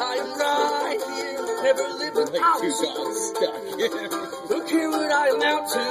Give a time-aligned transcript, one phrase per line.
[0.00, 2.94] I am right here, never lived without Two you.
[2.94, 4.50] dogs stuck.
[4.50, 5.84] Look here what I amount to.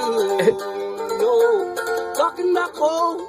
[1.18, 1.74] No,
[2.16, 3.20] talking about cold,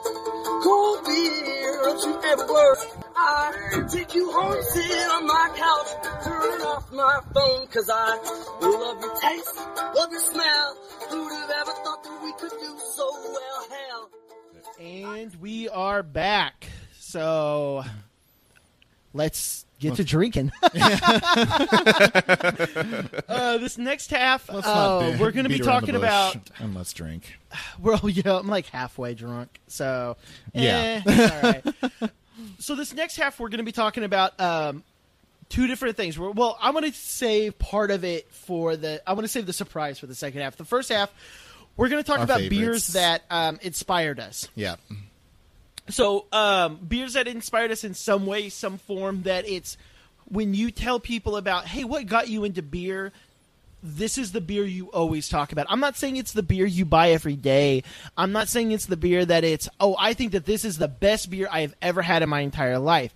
[0.64, 1.82] cold beer.
[1.84, 2.78] Don't you ever worry.
[3.18, 8.18] I take you home, sit on my couch, turn off my phone, cause I
[8.62, 9.56] love your taste,
[9.96, 10.78] love your smell.
[11.10, 13.68] Who'd have ever thought that we could do so well?
[13.70, 14.10] Hell.
[14.80, 16.68] And we are back.
[17.00, 17.86] So
[19.14, 20.52] let's get to drinking.
[23.28, 25.96] uh, this next half, Let's uh, be- we're going to be beat around the talking
[25.96, 26.36] bush about.
[26.60, 27.38] and let's drink.
[27.82, 30.18] Well, yeah, I'm like halfway drunk, so
[30.54, 31.02] Yeah.
[31.06, 32.12] eh, it's all right.
[32.60, 34.84] so this next half, we're going to be talking about um,
[35.50, 36.20] two different things.
[36.20, 39.02] We're- Well, I'm going to save part of it for the.
[39.08, 40.58] I want to save the surprise for the second half.
[40.58, 41.14] The first half,
[41.78, 42.60] we're going to talk Our about favorites.
[42.60, 44.48] beers that um, inspired us.
[44.56, 44.76] Yeah.
[45.90, 49.24] So, um, beers that inspired us in some way, some form.
[49.24, 49.78] That it's
[50.28, 53.12] when you tell people about, hey, what got you into beer?
[53.84, 55.68] This is the beer you always talk about.
[55.70, 57.84] I'm not saying it's the beer you buy every day.
[58.18, 60.88] I'm not saying it's the beer that it's, oh, I think that this is the
[60.88, 63.14] best beer I have ever had in my entire life.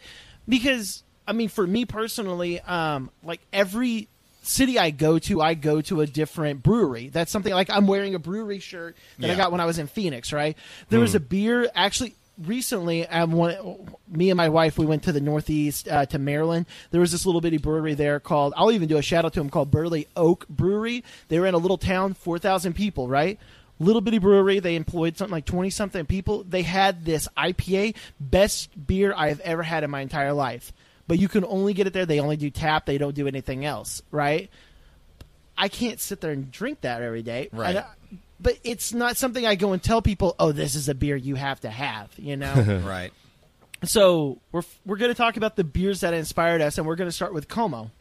[0.48, 4.10] Because, I mean, for me personally, um, like every
[4.44, 7.10] city I go to, I go to a different brewery.
[7.10, 9.88] That's something like I'm wearing a brewery shirt that I got when I was in
[9.88, 10.56] Phoenix, right?
[10.90, 12.14] There was a beer actually
[12.46, 13.08] recently.
[13.08, 16.66] Um, one, me and my wife we went to the Northeast uh, to Maryland.
[16.92, 18.54] There was this little bitty brewery there called.
[18.56, 21.04] I'll even do a shout out to them called Burley Oak Brewery.
[21.28, 23.40] They were in a little town, four thousand people, right?
[23.80, 24.60] Little bitty brewery.
[24.60, 26.44] They employed something like twenty something people.
[26.44, 30.74] They had this IPA, best beer I have ever had in my entire life.
[31.08, 32.06] But you can only get it there.
[32.06, 32.86] They only do tap.
[32.86, 34.50] They don't do anything else, right?
[35.58, 37.50] I can't sit there and drink that every day.
[37.52, 37.78] Right.
[37.78, 37.86] I-
[38.40, 41.36] but it's not something I go and tell people, "Oh, this is a beer you
[41.36, 42.54] have to have," you know.
[42.86, 43.12] Right.
[43.84, 47.10] so, we're we're going to talk about the beers that inspired us and we're going
[47.10, 47.92] to start with Como.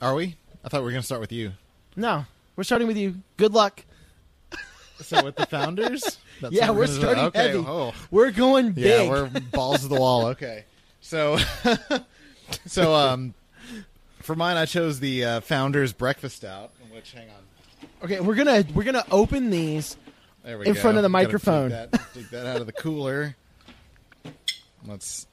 [0.00, 0.36] Are we?
[0.64, 1.52] I thought we were going to start with you.
[1.96, 3.16] No, we're starting with you.
[3.36, 3.84] Good luck.
[5.00, 6.18] So with the founders?
[6.40, 7.00] That's yeah, we're gonna do?
[7.00, 7.48] starting okay.
[7.48, 7.64] heavy.
[7.66, 7.94] Oh.
[8.10, 9.10] We're going Yeah, big.
[9.10, 10.26] we're balls to the wall.
[10.28, 10.64] Okay.
[11.00, 11.38] So,
[12.66, 13.34] so um,
[14.20, 17.36] for mine, I chose the uh, Founders Breakfast Stout, Which, hang on,
[18.04, 19.96] okay, we're gonna we're gonna open these.
[20.44, 20.80] there we In go.
[20.80, 21.68] front of the Gotta take microphone.
[21.70, 23.36] that, take that out of the cooler.
[24.86, 25.26] Let's.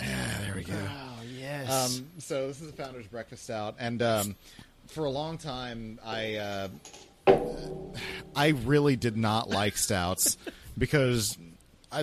[0.00, 0.04] Ah,
[0.42, 0.74] there we go.
[0.76, 1.70] Oh yes.
[1.98, 4.36] Um, so this is the Founders Breakfast Stout, and um,
[4.88, 6.68] for a long time, I uh,
[8.36, 10.36] I really did not like stouts
[10.78, 11.38] because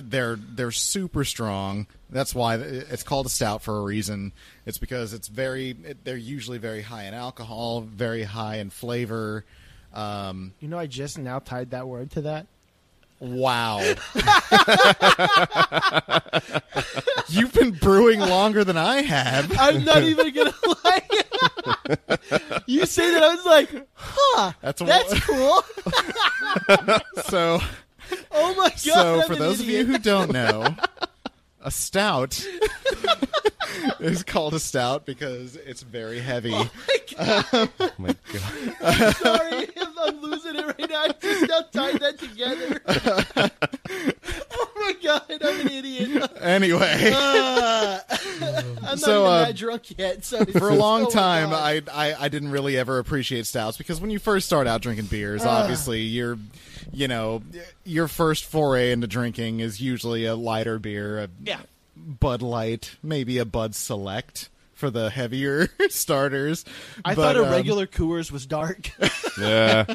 [0.00, 1.86] they're they're super strong.
[2.10, 4.32] That's why it's called a stout for a reason.
[4.66, 9.44] It's because it's very it, they're usually very high in alcohol, very high in flavor.
[9.92, 12.46] Um, you know, I just now tied that word to that.
[13.20, 13.78] wow.
[17.28, 19.52] You've been brewing longer than I have.
[19.60, 20.54] I'm not even gonna
[20.84, 21.02] lie.
[22.66, 24.52] you say that I was like, huh?
[24.60, 25.62] That's That's cool.
[27.24, 27.60] So
[28.34, 28.78] Oh my god!
[28.78, 30.74] so I'm for an those of you who don't know,
[31.62, 32.44] a stout
[34.00, 36.54] is called a stout because it's very heavy.
[37.18, 37.68] Oh
[37.98, 39.16] my god.
[39.16, 39.68] Sorry,
[39.98, 41.02] I'm losing it right now.
[41.02, 42.80] I just now tied that together.
[44.50, 46.32] oh my god, I'm an idiot.
[46.40, 48.00] anyway, Uh,
[48.40, 50.24] I'm not So, even uh, that drunk yet.
[50.24, 54.00] So for a long Oh time, I, I I didn't really ever appreciate stouts because
[54.00, 56.38] when you first start out drinking beers, obviously you're
[56.92, 57.42] you know
[57.84, 61.60] your first foray into drinking is usually a lighter beer, a yeah.
[61.96, 66.64] Bud Light, maybe a Bud Select for the heavier starters.
[67.04, 68.90] I But, thought a um, regular Coors was dark.
[69.40, 69.86] Yeah.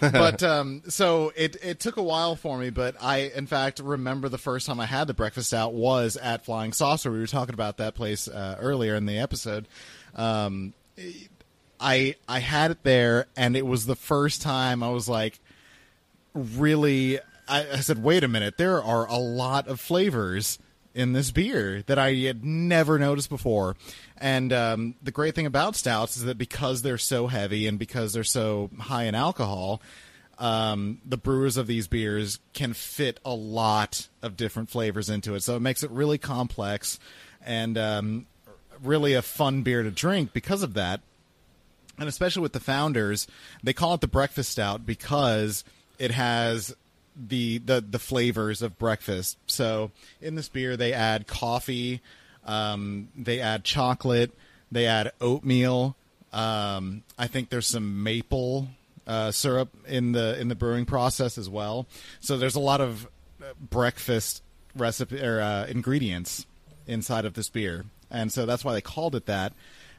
[0.00, 4.30] but um, so it it took a while for me, but I in fact remember
[4.30, 7.12] the first time I had the breakfast stout was at Flying Saucer.
[7.12, 9.68] We were talking about that place uh, earlier in the episode.
[10.14, 10.72] Um,
[11.78, 15.38] I I had it there, and it was the first time I was like,
[16.36, 17.18] really.
[17.48, 20.58] I, I said, wait a minute, there are a lot of flavors
[20.94, 23.76] in this beer that I had never noticed before.
[24.16, 28.14] And um, the great thing about stouts is that because they're so heavy and because
[28.14, 29.80] they're so high in alcohol,
[30.38, 35.42] um, the brewers of these beers can fit a lot of different flavors into it.
[35.42, 36.98] So it makes it really complex
[37.44, 38.26] and um,
[38.82, 41.00] really a fun beer to drink because of that
[41.98, 43.26] and especially with the founders,
[43.62, 45.64] they call it the breakfast stout because
[45.98, 46.74] it has
[47.16, 49.38] the the the flavors of breakfast.
[49.46, 49.90] So
[50.20, 52.00] in this beer, they add coffee,
[52.44, 54.32] um, they add chocolate,
[54.70, 55.96] they add oatmeal.
[56.32, 58.68] Um, I think there's some maple
[59.06, 61.86] uh, syrup in the in the brewing process as well.
[62.20, 63.06] So there's a lot of
[63.40, 64.42] uh, breakfast
[64.74, 66.44] recipe or uh, ingredients
[66.86, 69.52] inside of this beer, and so that's why they called it that.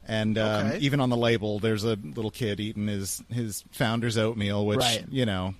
[0.09, 0.77] And um, Okay.
[0.79, 5.05] even on the label, there's a little kid eating his his founder's oatmeal, which Right.
[5.09, 5.55] you know,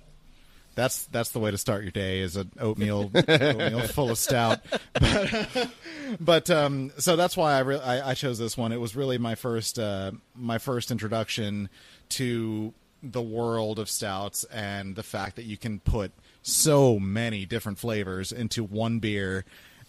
[0.78, 4.60] that's that's the way to start your day is an oatmeal oatmeal full of stout.
[4.94, 5.68] But,
[6.20, 8.72] but um, so that's why I, re- I I chose this one.
[8.72, 11.68] It was really my first uh, my first introduction
[12.10, 12.72] to
[13.02, 16.10] the world of stouts and the fact that you can put
[16.42, 19.44] so many different flavors into one beer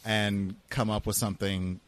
[0.06, 1.80] and come up with something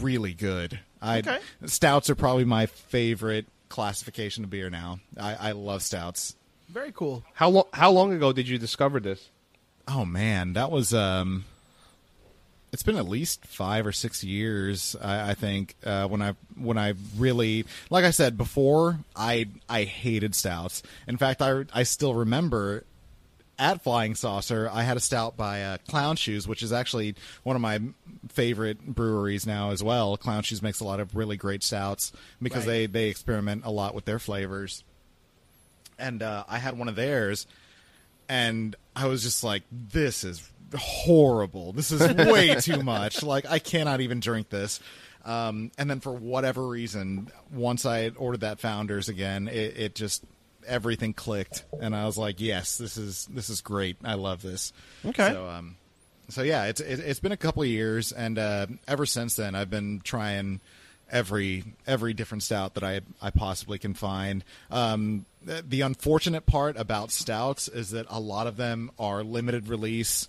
[0.00, 0.80] really good.
[1.00, 1.38] I Okay.
[1.66, 5.00] stouts are probably my favorite classification of beer now.
[5.18, 6.34] I, I love stouts.
[6.68, 7.24] Very cool.
[7.34, 7.64] How long?
[7.72, 9.28] How long ago did you discover this?
[9.86, 11.44] Oh man, that was um.
[12.70, 16.76] It's been at least five or six years, I, I think, uh, when I when
[16.76, 20.82] I really, like I said before, I I hated stouts.
[21.06, 22.84] In fact, I I still remember
[23.58, 27.56] at Flying Saucer, I had a stout by uh, Clown Shoes, which is actually one
[27.56, 27.80] of my
[28.28, 30.16] favorite breweries now as well.
[30.18, 32.12] Clown Shoes makes a lot of really great stouts
[32.42, 32.72] because Right.
[32.72, 34.84] they they experiment a lot with their flavors.
[35.98, 37.46] And uh, I had one of theirs,
[38.28, 41.72] and I was just like, "This is horrible.
[41.72, 43.22] This is way too much.
[43.22, 44.80] Like, I cannot even drink this."
[45.24, 50.24] Um, and then for whatever reason, once I ordered that Founders again, it, it just
[50.66, 53.96] everything clicked, and I was like, "Yes, this is this is great.
[54.04, 54.72] I love this."
[55.04, 55.30] Okay.
[55.30, 55.76] So, um,
[56.28, 59.54] so yeah, it's it, it's been a couple of years, and uh, ever since then,
[59.54, 60.60] I've been trying
[61.10, 64.44] every every different stout that I I possibly can find.
[64.70, 69.68] Um, the, the unfortunate part about stouts is that a lot of them are limited
[69.68, 70.28] release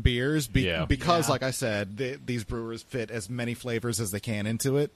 [0.00, 0.86] beers be- Yeah.
[0.86, 1.32] because, Yeah.
[1.32, 4.90] like I said, th these brewers fit as many flavors as they can into it.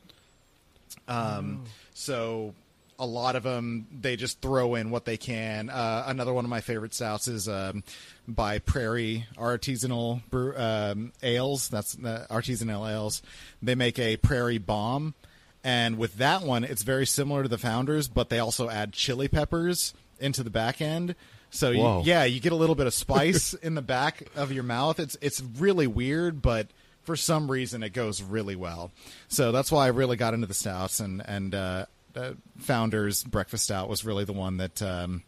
[1.06, 2.54] Um, so
[2.98, 5.70] a lot of them they just throw in what they can.
[5.70, 7.84] Uh, another one of my favorite stouts is um,
[8.26, 11.68] by Prairie Artisanal Brew, um, Ales.
[11.68, 13.22] That's uh, artisanal ales.
[13.62, 15.14] They make a Prairie Bomb,
[15.64, 19.28] and with that one, it's very similar to the Founders, but they also add chili
[19.28, 21.14] peppers into the back end.
[21.50, 24.64] So you, yeah, you get a little bit of spice in the back of your
[24.64, 25.00] mouth.
[25.00, 26.68] It's it's really weird, but
[27.02, 28.90] for some reason it goes really well.
[29.28, 33.64] So that's why I really got into the stouts and and uh, uh, Founders Breakfast
[33.64, 35.22] Stout was really the one that um,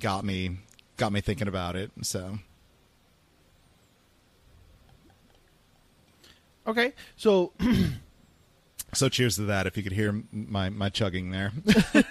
[0.00, 0.58] got me
[0.96, 1.90] got me thinking about it.
[2.02, 2.38] So
[6.66, 6.94] Okay.
[7.16, 7.52] So
[8.94, 9.66] so cheers to that.
[9.66, 11.52] If you could hear my my chugging there.
[11.66, 12.04] I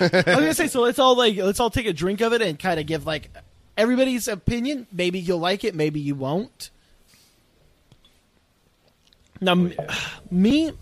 [0.00, 2.58] was gonna say, so let's all like let's all take a drink of it and
[2.58, 3.30] kind of give like
[3.76, 4.86] everybody's opinion.
[4.92, 6.70] Maybe you'll like it, maybe you won't.
[9.40, 9.74] Now, m-
[10.30, 10.72] me,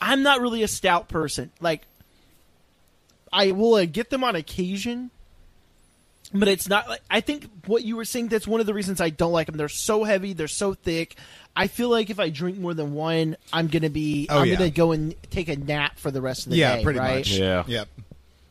[0.00, 1.50] I'm not really a stout person.
[1.60, 1.82] Like,
[3.32, 5.10] I will uh, get them on occasion,
[6.32, 8.28] but it's not like I think what you were saying.
[8.28, 9.56] That's one of the reasons I don't like them.
[9.56, 10.32] They're so heavy.
[10.32, 11.16] They're so thick.
[11.56, 14.28] I feel like if I drink more than one, I'm gonna be.
[14.30, 14.54] Oh, I'm yeah.
[14.56, 16.78] gonna go and take a nap for the rest of the yeah, day.
[16.78, 17.16] Yeah, pretty right?
[17.16, 17.30] much.
[17.32, 17.64] Yeah.
[17.66, 17.88] Yep.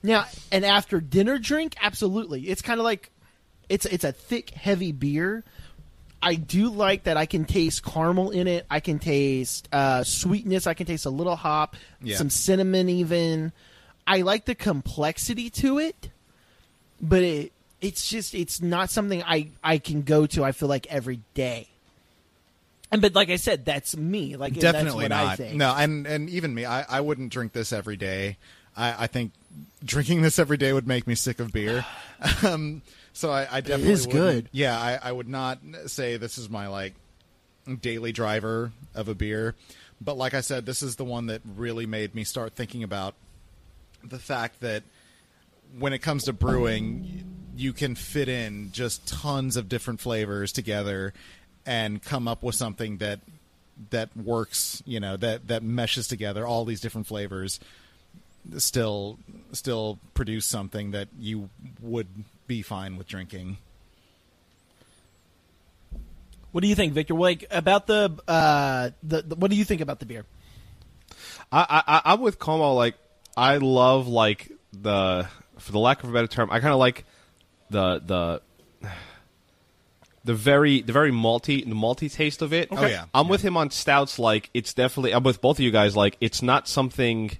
[0.04, 2.50] Now, an after dinner drink, absolutely.
[2.50, 3.10] It's kind of like
[3.70, 5.44] it's it's a thick, heavy beer.
[6.22, 8.66] I do like that I can taste caramel in it.
[8.70, 10.68] I can taste uh, sweetness.
[10.68, 12.18] I can taste a little hop, Yeah.
[12.18, 13.54] some cinnamon, even.
[14.06, 16.10] I like the complexity to it,
[17.00, 20.44] but it it's just it's not something I I can go to.
[20.44, 21.68] I feel like every day.
[22.92, 24.36] And but like I said, that's me.
[24.36, 25.26] Like that's Definitely what not.
[25.26, 25.56] I think.
[25.56, 28.38] No, and and even me, I, I wouldn't drink this every day.
[28.76, 29.33] I, I think
[29.83, 31.86] drinking this every day would make me sick of beer.
[32.44, 32.81] um,
[33.14, 34.50] so I, I definitely is good.
[34.52, 36.94] Yeah, I, I would not say this is my like
[37.81, 39.56] daily driver of a beer,
[40.02, 43.14] but like I said, this is the one that really made me start thinking about
[44.04, 44.83] the fact that
[45.78, 51.13] when it comes to brewing, you can fit in just tons of different flavors together
[51.66, 53.19] and come up with something that
[53.89, 54.81] that works.
[54.85, 57.59] You know that that meshes together all these different flavors.
[58.57, 59.19] Still,
[59.51, 61.49] still produce something that you
[61.81, 62.07] would
[62.47, 63.57] be fine with drinking.
[66.54, 67.13] What do you think, Victor?
[67.13, 70.25] Like about the uh the, the what do you think about the beer?
[71.51, 72.73] I, I I'm with Como.
[72.73, 72.95] Like
[73.35, 77.06] I love like the for the lack of a better term, I kind of like
[77.69, 78.42] the the
[80.26, 82.68] the very the very malty the malty taste of it.
[82.71, 83.06] Oh, yeah.
[83.14, 84.19] I'm with him on stouts.
[84.19, 85.14] Like it's definitely.
[85.14, 85.95] I'm with both of you guys.
[85.95, 87.31] Like it's not something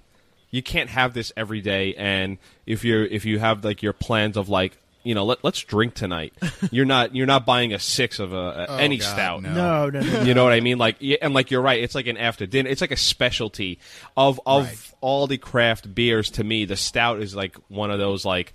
[0.50, 1.94] you can't have this every day.
[1.94, 5.60] And if you're if you have like your plans of like you know let let's
[5.62, 6.32] drink tonight,
[6.70, 9.42] you're not you're not buying a six of a, a Oh, any God, stout.
[9.42, 9.52] no.
[9.52, 10.22] No, no, no.
[10.22, 10.78] You know what I mean?
[10.78, 11.82] Like, yeah, and like you're right.
[11.82, 12.68] It's like an after dinner.
[12.70, 13.78] It's like a specialty
[14.16, 14.92] of of Right.
[15.02, 16.30] all the craft beers.
[16.32, 18.52] To me, the stout is like one of those like,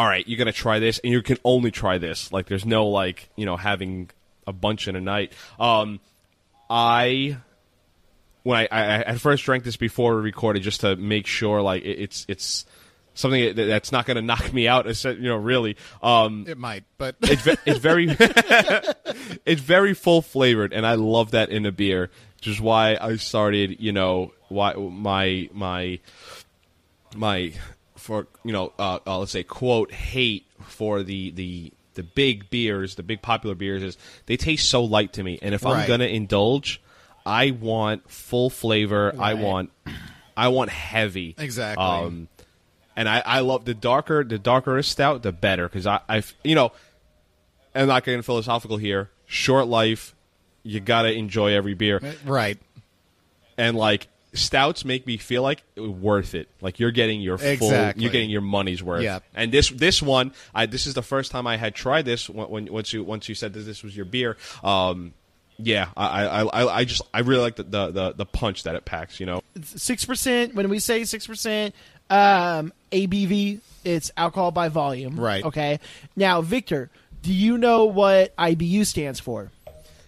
[0.00, 2.32] all right, you're gonna try this, and you can only try this.
[2.32, 4.08] Like, there's no like you know having
[4.46, 5.34] a bunch in a night.
[5.58, 6.00] Um,
[6.70, 7.36] I
[8.42, 11.60] when I, I, I at first drank this before we recorded just to make sure
[11.60, 12.64] like it, it's it's
[13.12, 14.86] something that, that's not going to knock me out.
[15.04, 15.76] You know, really.
[16.02, 18.06] Um, It might, but it's ve- it's very
[19.44, 22.08] it's very full flavored, and I love that in a beer.
[22.36, 23.80] Which is why I started.
[23.80, 25.98] You know, why my my
[27.14, 27.52] my
[28.10, 32.96] for you know uh, uh, let's say quote hate for the the the big beers,
[32.96, 36.06] the big popular beers is they taste so light to me, and if I'm gonna
[36.06, 36.80] indulge,
[37.24, 39.14] I want full flavor.
[39.16, 39.70] I want
[40.36, 41.36] I want heavy.
[41.38, 41.84] Exactly.
[41.84, 42.26] Um,
[42.96, 46.24] and I, I love the darker the darker a stout, the better because I I
[46.42, 46.72] you know,
[47.76, 49.10] I'm not getting philosophical here.
[49.26, 50.16] Short life,
[50.64, 52.58] you gotta enjoy every beer right.
[53.56, 56.48] and like stouts make me feel like worth it.
[56.60, 58.02] Like you're getting your full, Exactly.
[58.02, 59.02] you're getting your money's worth.
[59.02, 59.24] Yep.
[59.34, 62.48] And this this one, I this is the first time I had tried this when,
[62.48, 64.36] when once you once you said that this was your beer.
[64.62, 65.14] Um,
[65.58, 68.74] yeah, I I, I, I just I really like the, the, the, the punch that
[68.76, 69.20] it packs.
[69.20, 70.54] You know, six percent.
[70.54, 71.74] When we say six percent,
[72.08, 75.18] um, ABV, it's alcohol by volume.
[75.18, 75.44] Right.
[75.44, 75.80] Okay.
[76.16, 76.88] Now, Victor,
[77.22, 79.50] do you know what IBU stands for?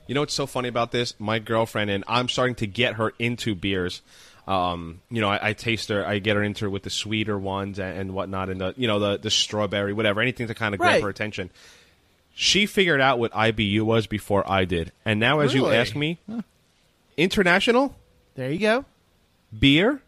[0.07, 1.15] You know what's so funny about this?
[1.19, 4.03] My girlfriend and I'm starting to get her into beers.
[4.49, 7.79] Um, you know, I, I taste her, I get her into with the sweeter ones
[7.79, 10.81] and, and whatnot, and the you know the the strawberry, whatever, anything to kind of
[10.81, 11.03] grab Right.
[11.03, 11.51] her attention.
[12.35, 16.19] She figured out what IBU was before I did, and now as you ask me,
[17.17, 17.95] international
[18.35, 18.85] There you go.
[19.57, 20.01] beer,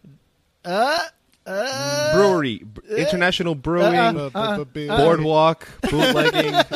[0.65, 0.99] uh,
[1.47, 2.15] uh.
[2.15, 6.55] brewery, b- uh, international brewing, Bu- bu- bu- bu- boardwalk, bootlegging.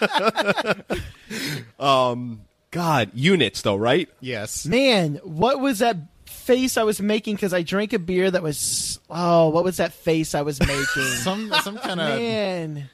[1.78, 4.08] um, God, units though, right?
[4.20, 4.66] Yes.
[4.66, 9.00] Man, what was that face I was making because I drank a beer that was
[9.10, 10.84] oh, what was that face I was making?
[11.22, 12.88] Some some kind of man,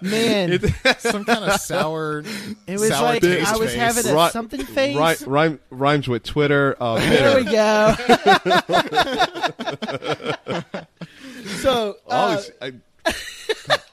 [0.00, 0.60] man,
[0.98, 2.22] some kind of sour.
[2.66, 3.78] it was sour like taste I was face.
[3.78, 4.96] having a Ri- something face.
[5.22, 6.76] Ri- rhyme, rhymes with Twitter.
[6.80, 7.94] Uh, There we go.
[11.60, 12.72] so, Oh, uh, it's- I,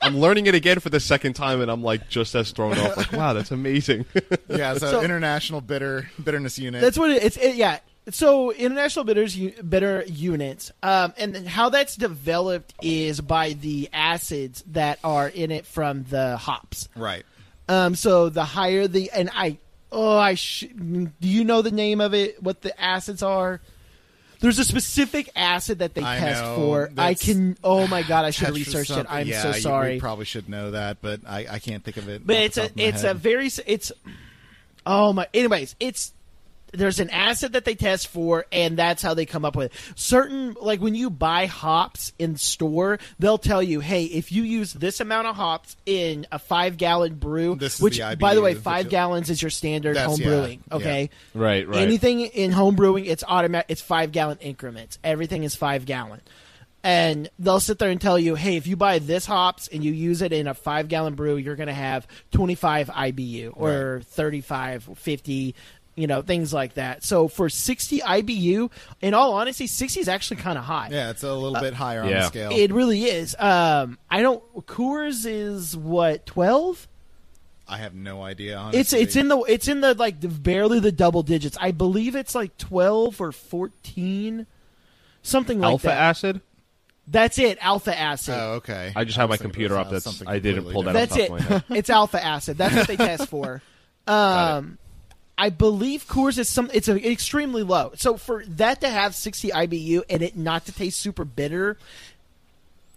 [0.02, 2.96] I'm learning it again for the second time, and I'm like just as thrown off.
[2.98, 4.06] Like, wow, that's amazing.
[4.50, 6.82] Yeah, so, So- international bitter bitterness unit.
[6.82, 7.38] That's what it, it's.
[7.38, 7.80] It, yeah.
[8.12, 14.64] So international bitters, u- bitter units, um, and how that's developed is by the acids
[14.68, 16.88] that are in it from the hops.
[16.96, 17.26] right.
[17.68, 19.58] Um, so the higher the and I
[19.92, 22.42] oh I sh- do you know the name of it?
[22.44, 23.60] What the acids are?
[24.46, 26.56] There's a specific acid that they I test know.
[26.56, 26.92] for.
[27.00, 27.58] I can.
[27.64, 28.26] Oh my god!
[28.26, 29.08] I should have researched it.
[29.10, 29.94] I'm yeah, so you- sorry.
[29.94, 32.28] we probably should know that, but I, I can't think of it.
[32.28, 33.92] but it's a top of my it's a very it's
[34.86, 36.14] oh my anyways it's
[36.78, 39.94] there's an acid that they test for and that's how they come up with it.
[39.96, 44.74] certain like when you buy hops in store they'll tell you hey if you use
[44.74, 48.54] this amount of hops in a five gallon brew This which the by the way
[48.54, 50.76] five which- gallons is your standard home yeah, brewing yeah.
[50.76, 51.78] okay right, right.
[51.82, 53.66] Anything in home brewing, it's automatic.
[53.70, 54.98] It's five gallon increments.
[55.04, 56.22] Everything is five gallon,
[56.84, 59.92] and they'll sit there and tell you, "Hey, if you buy this hops and you
[59.92, 64.90] use it in a five gallon brew, you're going to have 25 IBU or 35,
[64.96, 65.56] 50."
[65.96, 67.04] You know things like that.
[67.04, 68.70] So for 60 IBU,
[69.02, 70.90] in all honesty, 60 is actually kind of high.
[70.92, 72.22] Yeah, it's a little bit higher on yeah.
[72.22, 72.50] the scale.
[72.52, 73.36] It really is.
[73.40, 74.44] Um, I don't.
[74.66, 76.88] Coors is what 12.
[77.68, 78.58] I have no idea.
[78.58, 78.80] Honestly.
[78.80, 81.58] It's it's in the it's in the like the, barely the double digits.
[81.60, 84.46] I believe it's like twelve or fourteen,
[85.24, 85.72] something like that.
[85.72, 85.98] Alpha that.
[85.98, 86.42] acid.
[87.08, 88.36] That's it, alpha acid.
[88.36, 88.92] Oh, okay.
[88.96, 89.92] I just have my computer it up.
[89.92, 91.28] That's something I didn't pull that That's off it.
[91.28, 91.64] top of my head.
[91.70, 92.58] it's alpha acid.
[92.58, 93.62] That's what they test for.
[94.08, 94.78] Got Um,
[95.38, 96.70] I believe Coors is some.
[96.74, 97.92] It's a, extremely low.
[97.96, 101.78] So for that to have sixty IBU and it not to taste super bitter.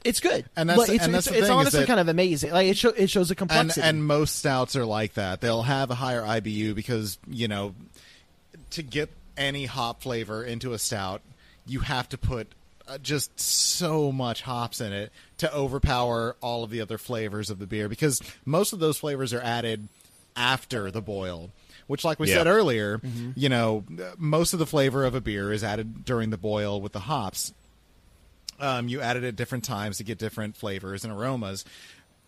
[0.04, 2.08] It's good, And that's- Like, it's, and that's it's, the it's honestly that- kind of
[2.08, 2.52] amazing.
[2.52, 3.80] Like it, show, it shows a complexity.
[3.84, 5.40] and most stouts are like that.
[5.40, 7.74] They'll have a higher IBU because you know
[8.70, 11.20] to get any hop flavor into a stout,
[11.66, 12.46] you have to put
[12.86, 17.58] uh, just so much hops in it to overpower all of the other flavors of
[17.58, 19.88] the beer because most of those flavors are added
[20.36, 21.50] after the boil.
[21.88, 22.36] Which, like we Yeah.
[22.36, 23.00] said earlier,
[23.34, 23.84] you know,
[24.16, 27.52] most of the flavor of a beer is added during the boil with the hops.
[28.60, 31.64] Um, you add it at different times to get different flavors and aromas.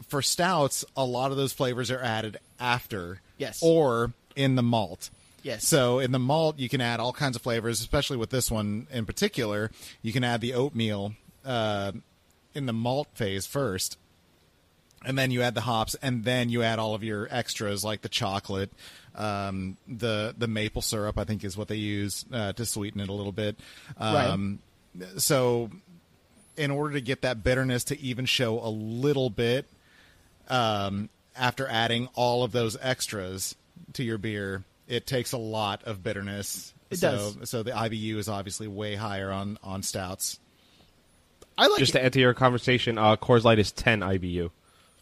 [0.09, 3.59] For stouts, a lot of those flavors are added after, Yes.
[3.63, 5.11] or in the malt.
[5.43, 5.67] Yes.
[5.67, 8.87] So in the malt, you can add all kinds of flavors, especially with this one
[8.91, 9.71] in particular.
[10.03, 11.15] You can add the oatmeal
[11.45, 11.93] uh,
[12.55, 13.97] in the malt phase first,
[15.05, 18.03] and then you add the hops, and then you add all of your extras like
[18.03, 18.71] the chocolate,
[19.21, 21.19] um, the the maple syrup.
[21.19, 23.57] I think is what they use uh, to sweeten it a little bit.
[23.99, 24.61] Um,
[25.19, 25.71] So,
[26.57, 29.67] in order to get that bitterness to even show a little bit,
[30.49, 33.55] um, after adding all of those extras
[33.93, 36.75] to your beer, it takes a lot of bitterness.
[36.91, 37.51] It so, does.
[37.51, 40.41] So the IBU is obviously way higher on on stouts.
[41.57, 41.99] I like Just it.
[41.99, 44.51] to add to your conversation, uh, Coors Light is 10 IBU.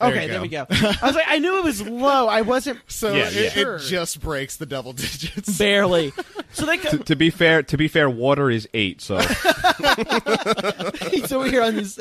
[0.00, 0.64] There okay, there we go.
[0.70, 2.28] I was like, I knew it was low.
[2.28, 3.52] I wasn't So Yeah, it.
[3.52, 3.76] Sure.
[3.76, 5.58] it just breaks the double digits.
[5.58, 6.12] barely.
[6.50, 9.18] So they co- to be fair, to be fair, water is 8, so
[11.10, 11.98] he's over here on this.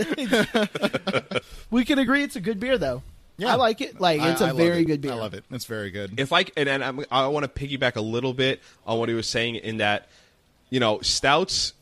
[1.70, 3.04] we can agree it's a good beer, though.
[3.38, 3.52] Yeah.
[3.52, 4.00] I like it.
[4.00, 5.12] Like it's a a very good beer.
[5.12, 5.44] I love it.
[5.52, 6.20] It's very good.
[6.20, 9.16] if I and, and I'm, I want to piggyback a little bit on what he
[9.16, 10.08] was saying in that,
[10.70, 11.74] you know, stouts.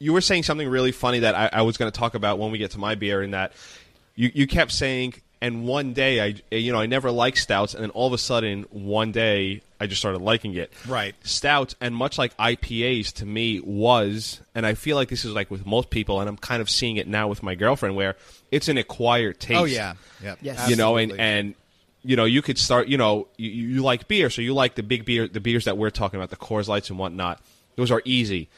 [0.00, 2.50] You were saying something really funny that I, I was going to talk about when
[2.50, 3.22] we get to my beer.
[3.22, 3.52] In that,
[4.16, 7.82] you you kept saying, and one day I you know I never liked stouts, and
[7.82, 10.72] then all of a sudden one day I just started liking it.
[10.86, 11.14] Right.
[11.22, 15.50] Stouts and much like IPAs to me was, and I feel like this is like
[15.50, 18.16] with most people, and I'm kind of seeing it now with my girlfriend where
[18.50, 20.34] it's an acquired taste oh yeah, yeah.
[20.40, 20.68] Yes.
[20.68, 21.54] you know, and and
[22.02, 22.88] you know, you could start.
[22.88, 25.76] You know, you, you like beer, so you like the big beer, the beers that
[25.76, 27.40] we're talking about, the Coors Lights and whatnot.
[27.76, 28.48] Those are easy.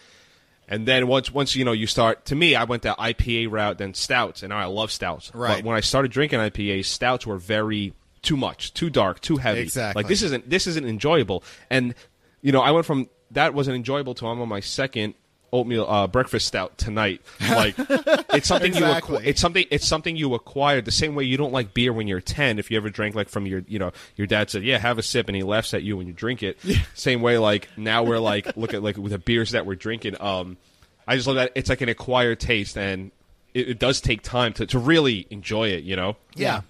[0.71, 2.25] And then once once you know you start.
[2.27, 5.35] To me, I went the IPA route, then stouts, and I love stouts.
[5.35, 5.57] Right.
[5.57, 9.61] But when I started drinking IPAs, stouts were very too much, too dark, too heavy.
[9.61, 10.00] Exactly.
[10.00, 11.43] Like this isn't this isn't enjoyable.
[11.69, 11.95] And
[12.41, 15.15] you know, I went from that wasn't enjoyable to I'm on my second
[15.52, 17.21] oatmeal uh, breakfast stout tonight.
[17.50, 17.75] Like
[18.33, 21.52] it's something you acqu- it's something it's something you acquired the same way you don't
[21.52, 24.26] like beer when you're 10 if you ever drank like from your you know your
[24.26, 26.59] dad said yeah have a sip and he laughs at you when you drink it.
[26.95, 30.21] Same way like now we're like look at like with the beers that we're drinking
[30.21, 30.57] um
[31.09, 33.11] I just love that it's like an acquired taste and
[33.52, 36.16] it, it does take time to, to really enjoy it you know?
[36.37, 36.61] Yeah.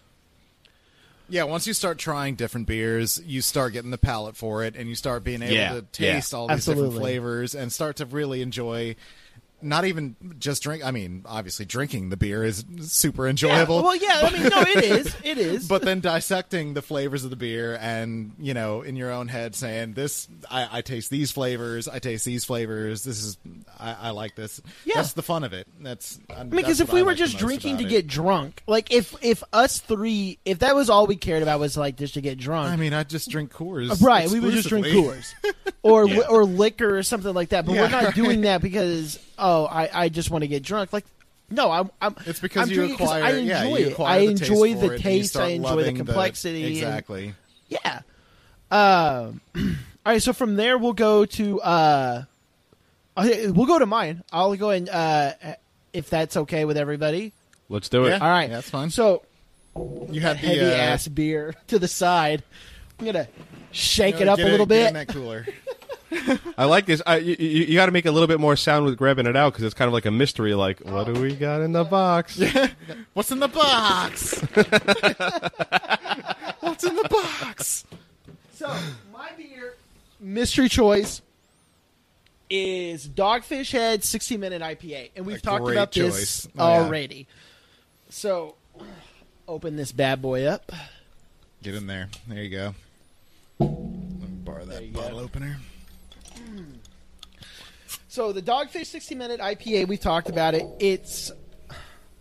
[1.31, 4.89] Yeah, once you start trying different beers, you start getting the palate for it and
[4.89, 6.39] you start being able Yeah, to taste yeah.
[6.39, 6.85] all these Absolutely.
[6.89, 8.97] different flavors and start to really enjoy
[9.63, 13.83] not even just drink I mean, obviously drinking the beer is super Yeah, enjoyable.
[13.83, 14.21] well, yeah.
[14.23, 15.17] I mean, no, it is.
[15.25, 15.69] It is.
[15.69, 19.55] but then dissecting the flavors of the beer and you know in your own head
[19.55, 23.39] saying this I, I taste these flavors i taste these flavors this is
[23.79, 24.95] i, I like this Yeah.
[24.97, 27.85] that's the fun of it that's I mean, because if we were just drinking to
[27.85, 31.77] get drunk, like if if us three, if that was all we cared about was
[31.77, 34.29] like just to get drunk, i mean i just drink coors uh, right?
[34.31, 34.87] We would just drink.
[34.87, 35.33] Coors
[35.83, 36.23] or Yeah.
[36.29, 37.65] or liquor or something like that.
[37.67, 38.01] But we're Yeah.
[38.03, 40.93] not doing that because oh, I I just want to get drunk.
[40.93, 41.05] Like.
[41.53, 41.91] No, I'm.
[42.01, 43.93] I'm it's because I'm you drinking 'cause acquire I enjoy yeah, you it.
[43.93, 45.31] acquire I the taste enjoy for the it, and you taste.
[45.31, 46.63] start I enjoy the loving complexity.
[46.65, 47.35] and- exactly
[47.69, 48.01] Yeah.
[48.71, 49.63] Um, all
[50.07, 50.23] right.
[50.23, 51.61] So from there, we'll go to.
[51.61, 52.23] Uh,
[53.19, 54.23] okay, we'll go to mine.
[54.33, 55.33] I'll go and uh,
[55.93, 57.33] if that's okay with everybody.
[57.69, 58.19] let's do it Yeah.
[58.21, 58.49] All right.
[58.49, 58.91] that's fine.
[58.91, 59.23] So
[59.77, 62.45] you had the heavy uh, ass beer to the side.
[63.01, 63.27] I'm gonna
[63.73, 65.07] shake you it know, up get a little get in bit.
[65.09, 65.47] that cooler
[66.59, 67.01] I like this.
[67.07, 69.53] I, you you got to make a little bit more sound with grabbing it out
[69.53, 70.55] because it's kind of like a mystery.
[70.55, 72.41] Like, what do we got in the box?
[73.15, 74.41] what's in the box
[76.61, 77.85] what's in the box
[78.55, 78.69] So
[79.13, 79.75] my beer
[80.19, 81.23] mystery choice
[82.49, 86.49] is Dogfish Head 60 minute IPA, and we've A talked great about this choice.
[86.59, 86.85] Oh, yeah.
[86.85, 87.27] already.
[88.09, 88.57] So
[89.47, 90.73] open this bad boy up.
[91.63, 92.75] get in there there you go
[93.59, 95.01] Let me borrow that you go.
[95.03, 95.59] bottle opener
[98.11, 100.67] So the Dogfish 60 minute IPA, we've talked about it.
[100.81, 101.31] It's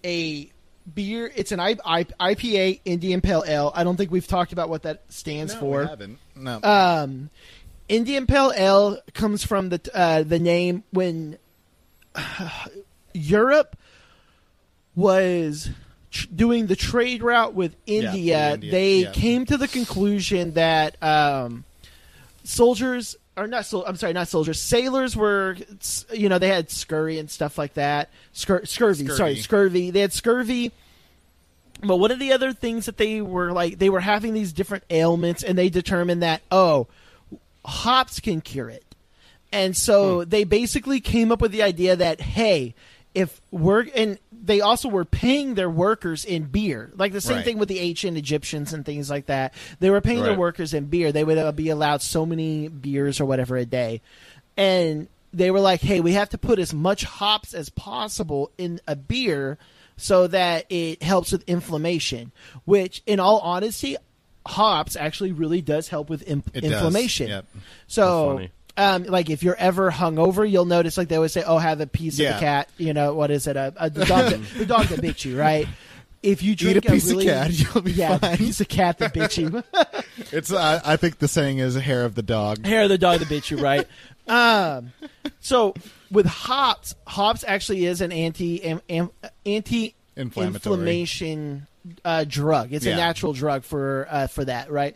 [0.06, 0.52] a
[0.94, 1.32] beer.
[1.36, 3.72] It's an I, I, IPA Indian Pale Ale.
[3.74, 5.80] I don't think we've talked about what that stands no, for.
[5.80, 7.32] we haven't no Um,
[7.88, 11.40] Indian Pale Ale comes from the uh, the name when
[13.16, 13.76] Europe
[14.96, 15.72] was
[16.12, 18.54] tr- doing the trade route with India.
[18.54, 19.12] India, they yeah.
[19.12, 21.66] came to the conclusion that um,
[22.44, 24.60] soldiers or not sol- I'm sorry, not soldiers.
[24.60, 25.58] Sailors were,
[26.14, 28.10] you know, they had scurry and stuff like that.
[28.34, 29.42] Scur- scurvy, sorry, Scurvy.
[29.42, 29.92] scurvy.
[29.92, 30.72] They had scurvy.
[31.82, 34.84] But one of the other things that they were like, they were having these different
[34.90, 36.88] ailments, and they determined that oh,
[37.64, 38.84] hops can cure it.
[39.52, 40.30] And so hmm.
[40.30, 42.76] they basically came up with the idea that hey,
[43.16, 47.46] if we're and they also were paying their workers in beer, like the same Right.
[47.46, 49.54] thing with the ancient Egyptians and things like that.
[49.80, 51.12] They were paying their workers in beer.
[51.12, 54.02] They would uh, be allowed so many beers or whatever a day,
[54.58, 58.80] and they were like, hey, we have to put as much hops as possible in
[58.88, 59.58] a beer
[59.98, 62.32] so that it helps with inflammation.
[62.66, 63.96] Which, in all honesty,
[64.46, 67.28] hops actually really does help with imp- It does, inflammation.
[67.28, 67.46] yep.
[67.88, 68.52] So, funny.
[68.80, 71.88] Um, like if you're ever hungover, you'll notice like they always say, "Oh, have a
[71.88, 73.58] piece of the cat." You know what is it?
[73.58, 75.68] A, a the dog, that, the dog that bit you, right?
[76.24, 78.36] If you drink a piece of really, cat, you'll be yeah, fine.
[78.36, 79.64] a piece of cat that bit you,
[80.32, 82.66] It's uh, I think the saying is hair of the dog.
[82.66, 83.86] hair of the dog that bit you, right?
[84.28, 84.94] um,
[85.42, 85.74] so
[86.10, 89.12] with hops, hops actually is an anti am, am,
[89.46, 90.74] anti Inflammatory.
[90.76, 91.68] inflammation
[92.06, 92.72] uh, drug.
[92.72, 94.96] It's a natural drug for uh, for that, right?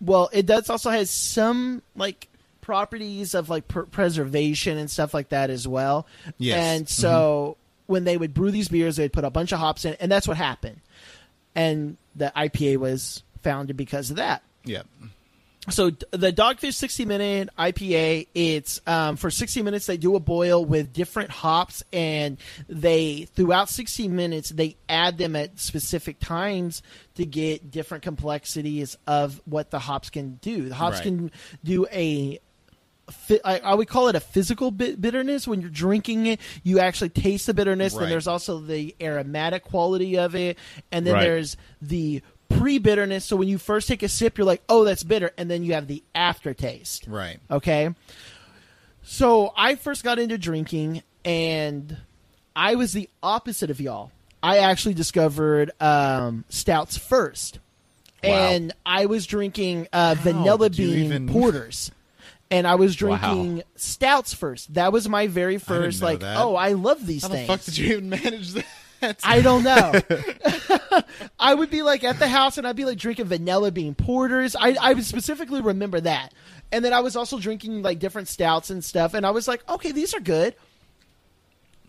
[0.00, 2.28] well, it does also has some like
[2.70, 6.06] properties of like pr- preservation and stuff like that as well.
[6.38, 6.56] Yes.
[6.56, 7.56] And so
[7.86, 10.28] when they would brew these beers, they'd put a bunch of hops in, and that's
[10.28, 10.80] what happened.
[11.56, 14.44] And the IPA was founded because of that.
[14.64, 14.82] Yeah.
[15.68, 20.64] So the Dogfish 60 minute IPA, it's um, for 60 minutes they do a boil
[20.64, 26.82] with different hops, and they throughout 60 minutes they add them at specific times
[27.16, 30.68] to get different complexities of what the hops can do.
[30.70, 31.04] The hops Right.
[31.04, 32.38] can do a
[33.44, 35.46] I, I would call it a physical bit bitterness.
[35.48, 37.94] When you're drinking it, you actually taste the bitterness.
[37.94, 38.00] Right.
[38.00, 40.58] Then there's also the aromatic quality of it,
[40.92, 41.22] and then Right.
[41.22, 43.24] there's the pre bitterness.
[43.24, 45.74] So when you first take a sip, you're like, "Oh, that's bitter," and then you
[45.74, 47.06] have the aftertaste.
[47.06, 47.38] Right.
[47.50, 47.90] Okay.
[49.02, 51.96] So I first got into drinking, and
[52.54, 54.10] I was the opposite of y'all.
[54.42, 57.58] I actually discovered um, stouts first,
[58.24, 58.30] Wow.
[58.30, 61.90] and I was drinking uh, vanilla bean even- porters.
[62.50, 63.16] And I was Wow.
[63.18, 64.74] drinking stouts first.
[64.74, 66.36] That was my very first, like, that.
[66.38, 67.46] oh, I love these How things.
[67.46, 69.20] the fuck did you even manage that?
[69.24, 69.92] I don't know.
[71.38, 74.54] I would be like at the house and I'd be like drinking vanilla bean porters.
[74.56, 76.34] I, I specifically remember that.
[76.72, 79.14] And then I was also drinking like different stouts and stuff.
[79.14, 80.54] And I was like, okay, these are good.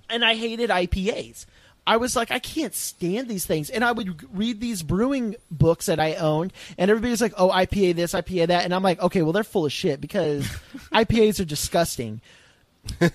[0.10, 1.46] And I hated IPAs.
[1.86, 3.70] I was like, I can't stand these things.
[3.70, 7.50] And I would read these brewing books that I owned, and everybody was like, oh,
[7.50, 8.66] IPA this, IPA that.
[8.66, 10.46] And I'm like, okay, well, they're full of shit because
[10.92, 12.22] IPAs are disgusting.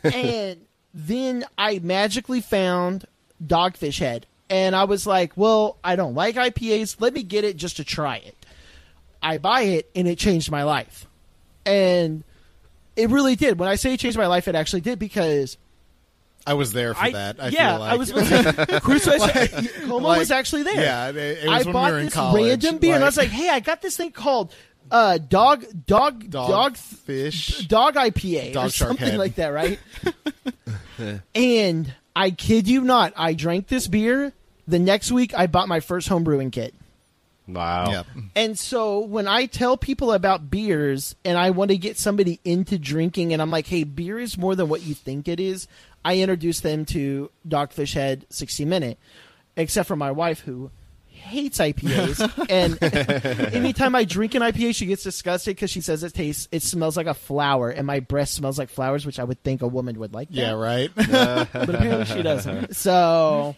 [0.02, 0.60] and
[0.92, 3.06] then I magically found
[3.44, 4.26] Dogfish Head.
[4.48, 7.00] And I was like, well, I don't like IPAs.
[7.00, 8.36] Let me get it just to try it.
[9.22, 11.06] I buy it, and it changed my life.
[11.64, 12.22] And
[12.94, 13.58] it really did.
[13.58, 15.56] When I say it changed my life, it actually did because
[16.46, 17.36] I was there for I, that.
[17.40, 17.92] I yeah, feel like.
[17.92, 19.18] I was with Crusoe.
[19.86, 20.80] Como like- was actually there.
[20.80, 22.44] Yeah, it, it I was when bought we were in this college.
[22.64, 24.54] random beer, and I was like, "Hey, I got this thing called
[24.90, 27.66] uh, dog, dog, Dog dog, fish.
[27.66, 29.18] dog IPA Dog or something head.
[29.18, 29.78] like that, right?"
[31.34, 34.32] and I kid you not, I drank this beer.
[34.68, 36.74] The next week, I bought my first home brewing kit.
[37.48, 37.90] Wow.
[37.90, 38.02] Yeah.
[38.34, 42.76] And so when I tell people about beers and I want to get somebody into
[42.76, 45.68] drinking and I'm like, hey, beer is more than what you think it is,
[46.06, 48.96] I introduced them to Dogfish Head 60 Minute,
[49.56, 50.70] except for my wife who
[51.08, 52.46] hates IPAs.
[52.48, 56.62] and anytime I drink an IPA, she gets disgusted because she says it tastes, it
[56.62, 59.66] smells like a flower and my breath smells like flowers, which I would think a
[59.66, 60.28] woman would like.
[60.28, 60.92] That Yeah, right.
[60.94, 61.08] but
[61.74, 62.76] apparently she doesn't.
[62.76, 63.56] So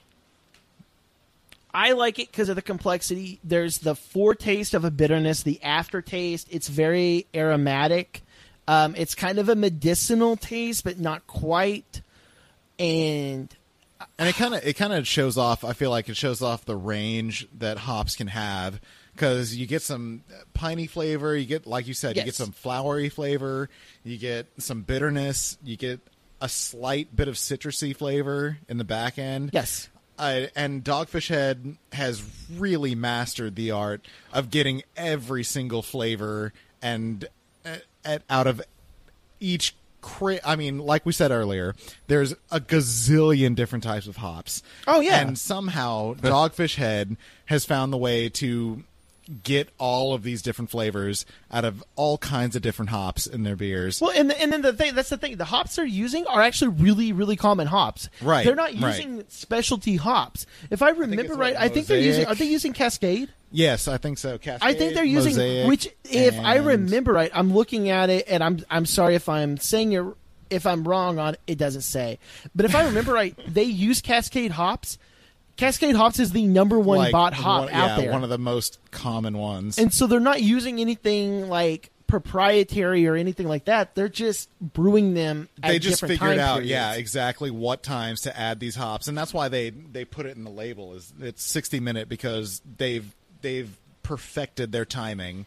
[1.74, 3.40] I like it because of the complexity.
[3.44, 6.48] There's the foretaste of a bitterness, the aftertaste.
[6.50, 8.22] It's very aromatic.
[8.66, 12.00] Um, it's kind of a medicinal taste, but not quite.
[12.78, 13.54] And
[14.18, 15.64] and it kind of it kind of shows off.
[15.64, 18.80] I feel like it shows off the range that hops can have
[19.14, 20.22] because you get some
[20.54, 21.36] piney flavor.
[21.36, 23.68] You get, like you said, you get some flowery flavor.
[24.04, 25.58] You get some bitterness.
[25.64, 26.00] You get
[26.40, 29.50] a slight bit of citrusy flavor in the back end.
[29.52, 32.22] yes, Uh, and Dogfish Head has
[32.56, 37.26] really mastered the art of getting every single flavor and
[37.66, 38.62] uh, at, out of
[39.40, 39.74] each.
[40.08, 41.74] Cra- I mean, like we said earlier,
[42.06, 44.62] there's a gazillion different types of hops.
[44.86, 45.20] Oh, yeah.
[45.20, 47.16] and somehow Dogfish Head
[47.46, 48.82] has found the way to
[49.42, 53.56] get all of these different flavors out of all kinds of different hops in their
[53.56, 54.00] beers.
[54.00, 55.36] Well, and and then the thing that's the thing.
[55.36, 58.08] The hops they're using are actually really really common hops.
[58.22, 58.96] Right, They're not right.
[58.96, 60.46] using specialty hops.
[60.70, 62.26] If I remember it's right, what, I think they're using.
[62.26, 63.28] Are they using Cascade?
[63.50, 64.38] yes, I think so.
[64.38, 68.26] Cascade, I think they're using Mosaic, which if I remember right, I'm looking at it
[68.28, 70.04] and I'm I'm sorry if I'm saying it
[70.50, 72.18] if I'm wrong on it doesn't say.
[72.54, 74.98] But if I remember right, they use Cascade hops.
[75.58, 78.12] Cascade hops is the number one like, bought hop one- out yeah, there.
[78.12, 79.76] One of the most common ones.
[79.76, 83.94] and so they're not using anything like proprietary or anything like that.
[83.94, 86.70] They're just brewing them at they just figured out, periods.
[86.70, 90.36] yeah, exactly what times to add these hops, and that's why they they put it
[90.36, 90.94] in the label.
[90.94, 95.44] Is it's sixty minute because they've they've perfected their timing,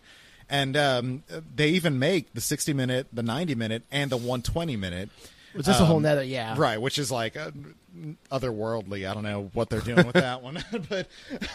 [0.49, 1.23] and um,
[1.55, 5.09] they even make the sixty minute, the ninety minute, and the one twenty minute.
[5.53, 6.55] Which is a whole Um, nother yeah.
[6.57, 7.51] Right, which is like uh,
[8.31, 9.09] otherworldly.
[9.09, 11.07] I don't know what they're doing with that one, but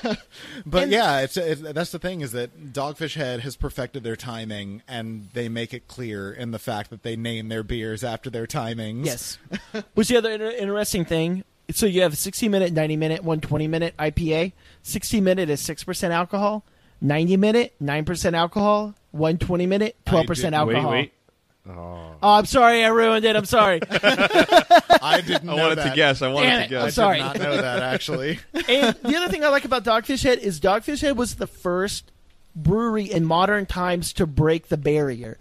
[0.66, 4.16] but And- yeah, it's, it's that's the thing is that Dogfish Head has perfected their
[4.16, 8.30] timing, and they make it clear in the fact that they name their beers after
[8.30, 9.06] their timings.
[9.06, 9.38] Yes.
[9.94, 11.44] Which the other inter- interesting thing?
[11.72, 14.52] So you have a 60 minute, 90 minute, 120 minute IPA.
[14.82, 16.64] 60 minute is 6% alcohol.
[17.00, 18.94] 90 minute, 9% alcohol.
[19.10, 20.90] 120 minute, 12% alcohol.
[20.90, 21.12] Wait, wait.
[21.68, 22.84] Oh, I'm sorry.
[22.84, 23.34] I ruined it.
[23.36, 23.80] I'm sorry.
[23.90, 25.48] I didn't.
[25.48, 25.90] I wanted that.
[25.90, 26.22] to guess.
[26.22, 26.68] I wanted Damn to it.
[26.70, 26.82] guess.
[26.84, 27.20] I'm sorry.
[27.20, 27.32] I sorry.
[27.38, 28.38] did not know that actually.
[28.54, 32.12] and the other thing I like about Dogfish Head is Dogfish Head was the first
[32.54, 35.38] brewery in modern times to break the barrier.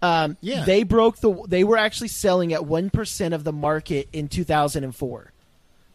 [0.00, 0.64] Um, Yeah.
[0.64, 1.34] they broke the.
[1.48, 5.32] They were actually selling at one percent of the market in 2004.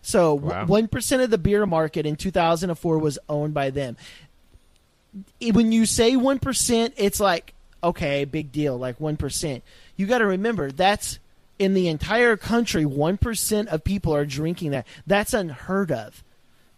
[0.01, 0.65] So Wow.
[0.65, 3.97] one percent of the beer market in 2004 was owned by them.
[5.39, 9.63] It- When you say one percent, it's like okay, big deal, like one percent.
[9.95, 11.19] You got to remember that's
[11.57, 12.85] in the entire country.
[12.85, 14.87] One percent of people are drinking that.
[15.05, 16.23] That's unheard of.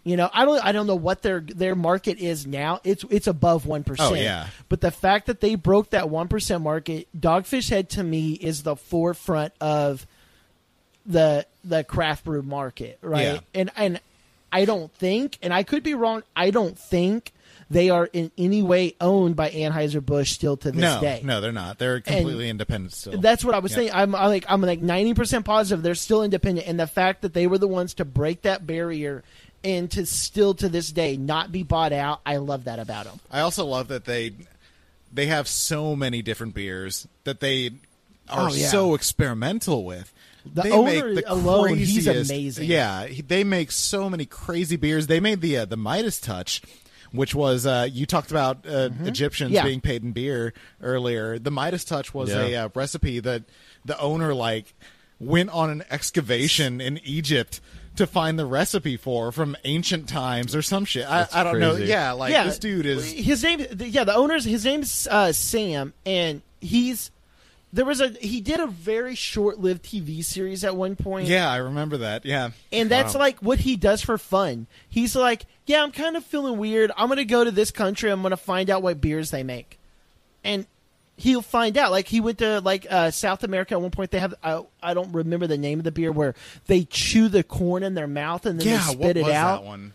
[0.04, 2.82] You know, I don't I don't know what their their market is now.
[2.84, 4.12] It's it's above one percent.
[4.12, 4.48] Oh, yeah.
[4.68, 8.64] But the fact that they broke that one percent market, Dogfish Head to me is
[8.64, 10.08] the forefront of
[11.06, 13.22] the the craft brew market, right?
[13.22, 13.40] Yeah.
[13.54, 14.02] And and
[14.52, 16.24] I don't think, and I could be wrong.
[16.36, 17.32] I don't think
[17.72, 21.22] they are in any way owned by Anheuser Busch still to this no, day.
[21.24, 21.78] no, they're not.
[21.80, 23.20] They're completely independent still.
[23.20, 23.78] That's what I was Yeah.
[23.78, 23.92] saying.
[23.94, 27.34] I'm, I'm like I'm like ninety percent positive they're still independent, and the fact that
[27.34, 29.24] they were the ones to break that barrier
[29.64, 33.20] and to still to this day not be bought out, I love that about them.
[33.32, 34.32] I also love that they
[35.14, 37.72] they have so many different beers that they
[38.30, 38.68] are Oh, yeah.
[38.70, 40.14] so experimental with.
[40.46, 42.68] The they owner make the alone, he's craziest- amazing.
[42.70, 45.06] Yeah, he- they make so many crazy beers.
[45.08, 46.62] They made the uh, the Midas Touch,
[47.12, 49.56] which was uh, you talked about uh, Egyptians Mm-hmm.
[49.56, 49.64] Yeah.
[49.64, 51.38] being paid in beer earlier.
[51.40, 53.44] The Midas Touch was a uh, recipe that
[53.86, 54.74] the owner like
[55.20, 57.62] went on an excavation in Egypt
[57.98, 61.06] to find the recipe for from ancient times or some shit.
[61.10, 61.76] I, I don't know.
[61.76, 63.66] Yeah, like yeah, this dude is his name.
[63.80, 67.12] Yeah, the owner's his name's uh, Sam, and he's
[67.74, 71.28] there was a he did a very short lived TV series at one point.
[71.28, 72.26] Yeah, I remember that.
[72.26, 72.52] Yeah.
[72.72, 73.22] And that's Wow.
[73.22, 74.68] like what he does for fun.
[74.90, 76.92] He's like, yeah, I'm kind of feeling weird.
[76.98, 78.12] I'm going to go to this country.
[78.12, 79.80] I'm going to find out what beers they make.
[80.44, 80.66] And
[81.16, 81.92] he'll find out.
[81.92, 84.12] Like he went to like uh, South America at one point.
[84.12, 86.36] They have I, I don't remember the name of the beer where
[86.68, 89.34] they chew the corn in their mouth and then yeah, they spit what it was
[89.34, 89.62] out.
[89.62, 89.94] that one?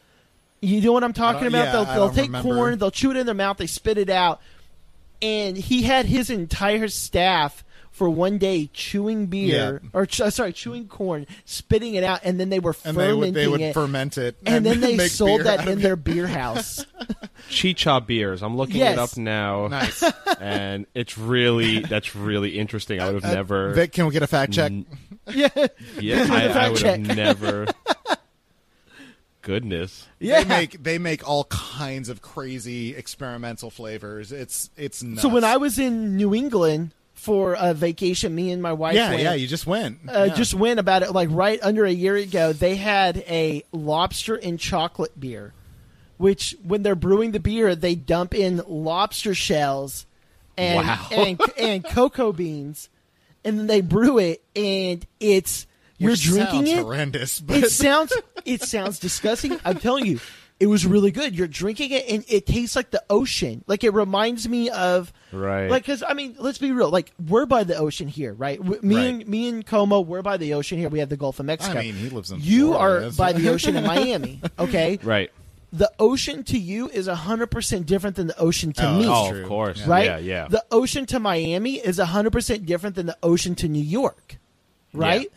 [0.62, 1.66] You know what I'm talking about?
[1.66, 2.54] yeah, they'll they'll take remember.
[2.54, 4.40] corn, they'll chew it in their mouth, they spit it out.
[5.20, 7.62] And he had his entire staff
[7.96, 9.88] for one day chewing beer Yeah.
[9.94, 13.18] or uh, sorry, chewing corn, spitting it out, and then they were And they fermenting
[13.20, 13.72] would they would it.
[13.72, 16.84] ferment it, and then they sold that in of their beer house.
[17.48, 18.42] Chicha beers.
[18.42, 18.92] I'm looking Yes.
[18.92, 20.02] it up now, Nice.
[20.40, 23.00] and it's really that's really interesting.
[23.00, 23.72] I would have Uh, never.
[23.72, 24.70] Vic, can we get a fact check?
[24.72, 24.84] N-
[25.32, 25.48] yeah,
[25.98, 27.00] yeah, I, I would check.
[27.00, 27.66] have never.
[29.42, 30.06] Goodness.
[30.18, 30.42] yeah.
[30.42, 34.32] They make they make all kinds of crazy experimental flavors.
[34.32, 35.22] It's it's nuts.
[35.22, 39.10] so when I was in New England for a vacation, me and my wife yeah
[39.10, 40.34] went, yeah you just went uh, Yeah.
[40.34, 42.52] just went about it like right under a year ago.
[42.52, 45.52] They had a lobster and chocolate beer,
[46.18, 50.06] which when they're brewing the beer, they dump in lobster shells
[50.56, 51.08] and Wow.
[51.12, 52.88] and and cocoa beans,
[53.44, 55.66] and then they brew it, and it's
[55.98, 56.82] you're Which drinking it.
[56.82, 58.12] horrendous, but It sounds
[58.44, 59.58] it sounds disgusting.
[59.64, 60.20] I'm telling you,
[60.58, 61.36] it was really good.
[61.36, 63.62] You're drinking it, and it tastes like the ocean.
[63.66, 65.68] Like it reminds me of Right.
[65.70, 66.88] Like, because I mean, let's be real.
[66.88, 68.58] Like we're by the ocean here, right?
[68.58, 69.02] W- Me Right.
[69.06, 70.88] and me and Como, we're by the ocean here.
[70.88, 71.78] We have the Gulf of Mexico.
[71.78, 74.40] I mean, he lives in You Florida, are so- by the ocean in Miami.
[74.58, 75.30] Okay, Right.
[75.72, 79.06] the ocean to you is hundred percent different than the ocean to Oh, me.
[79.06, 79.80] Oh, of course.
[79.80, 79.86] Yeah.
[79.90, 80.04] Right?
[80.06, 80.18] Yeah.
[80.18, 80.48] Yeah.
[80.48, 84.38] The ocean to Miami is 100% different than the ocean to New York.
[84.94, 85.30] Right?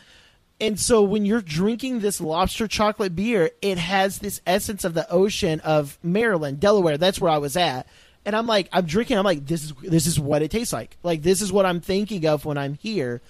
[0.61, 5.09] And so when you're drinking this lobster chocolate beer, it has this essence of the
[5.09, 6.97] ocean of Maryland, Delaware.
[6.97, 7.87] That's where I was at.
[8.25, 9.17] And I'm like, I'm drinking.
[9.17, 10.97] I'm like, this is this is what it tastes like.
[11.01, 13.21] Like this is what I'm thinking of when I'm here.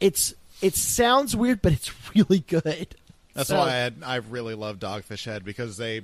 [0.00, 2.88] It's it sounds weird, but it's really good.
[3.34, 6.02] That's So- why I, I really love Dogfish Head because they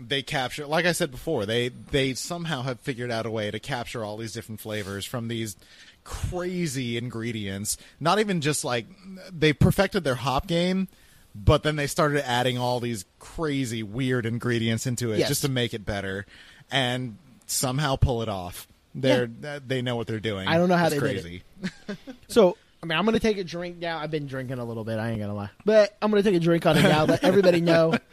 [0.00, 3.58] they capture, like I said before, they they somehow have figured out a way to
[3.58, 5.56] capture all these different flavors from these
[6.04, 7.76] crazy ingredients.
[8.00, 8.86] Not even just like
[9.32, 10.88] they perfected their hop game,
[11.34, 15.28] but then they started adding all these crazy weird ingredients into it Yes.
[15.28, 16.26] just to make it better,
[16.70, 18.66] and somehow pull it off.
[18.94, 20.46] They're they know what they're doing.
[20.46, 21.42] I don't know how it's they did crazy.
[22.28, 23.98] So, I mean, I'm going to take a drink now.
[23.98, 24.98] I've been drinking a little bit.
[24.98, 25.50] I ain't going to lie.
[25.64, 27.04] But I'm going to take a drink on it now.
[27.04, 27.96] Let everybody know.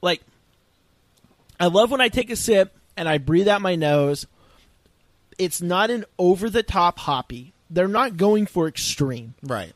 [0.00, 0.22] Like,
[1.60, 4.26] I love when I take a sip and I breathe out my nose.
[5.38, 7.52] It's not an over the top hoppy.
[7.70, 9.72] They're not going for extreme, Right.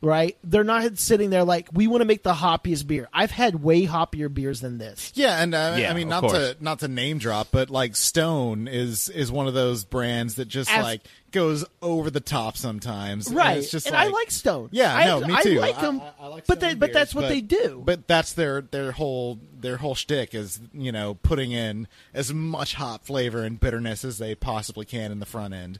[0.00, 0.36] Right?
[0.44, 3.08] They're not sitting there like, we want to make the hoppiest beer.
[3.12, 5.12] I've had way hoppier beers than this.
[5.14, 6.32] Yeah, and uh, Yeah, I mean not course.
[6.32, 10.46] to not to name drop, but like Stone is is one of those brands that
[10.46, 13.26] just As- like goes over the top sometimes.
[13.28, 13.58] And Right.
[13.58, 14.70] it's just and like, I like Stone.
[14.72, 15.32] Yeah, I, no, me too.
[15.34, 15.60] I too.
[15.60, 16.00] like I- them.
[16.00, 17.82] I- I like but Stone they, but that's what but- they do.
[17.84, 22.74] But that's their their whole their whole shtick is you know putting in as much
[22.74, 25.78] hop flavor and bitterness as they possibly can in the front end.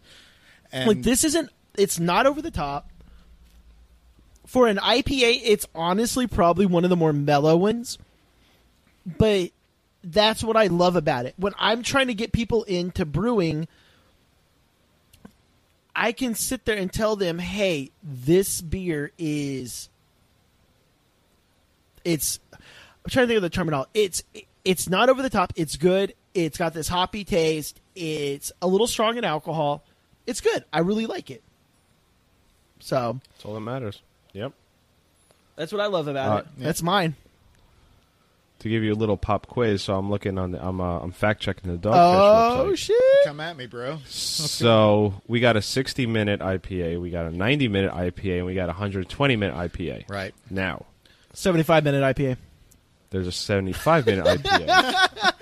[0.72, 2.90] And like this isn't it's not over the top
[4.48, 7.98] for an ipa it's honestly probably one of the more mellow ones
[9.16, 9.50] but
[10.04, 11.34] that's what I love about it.
[11.36, 13.68] When I'm trying to get people into brewing,
[15.94, 19.88] I can sit there and tell them, "Hey, this beer is
[22.04, 23.90] it's I'm trying to think of the term terminology.
[23.94, 24.22] It's
[24.64, 25.52] it's not over the top.
[25.56, 26.14] It's good.
[26.34, 27.80] It's got this hoppy taste.
[27.94, 29.82] It's a little strong in alcohol.
[30.26, 30.64] It's good.
[30.72, 31.42] I really like it.
[32.80, 34.02] So That's all that matters.
[34.32, 34.52] Yep.
[35.56, 36.46] that's what I love about Uh, it.
[36.58, 37.16] That's mine.
[38.60, 41.12] To give you a little pop quiz, so I'm looking on the I'm uh, I'm
[41.12, 42.76] fact checking the Dogfish Oh website.
[42.78, 42.96] shit!
[43.24, 43.98] Come at me, bro.
[44.06, 48.54] So we got a 60 minute IPA, we got a 90 minute IPA, and we
[48.54, 50.08] got a 120 minute IPA.
[50.10, 50.34] Right.
[50.50, 50.86] Now
[51.34, 52.36] Seventy-five minute IPA.
[53.10, 55.36] there's a 75 minute IPA,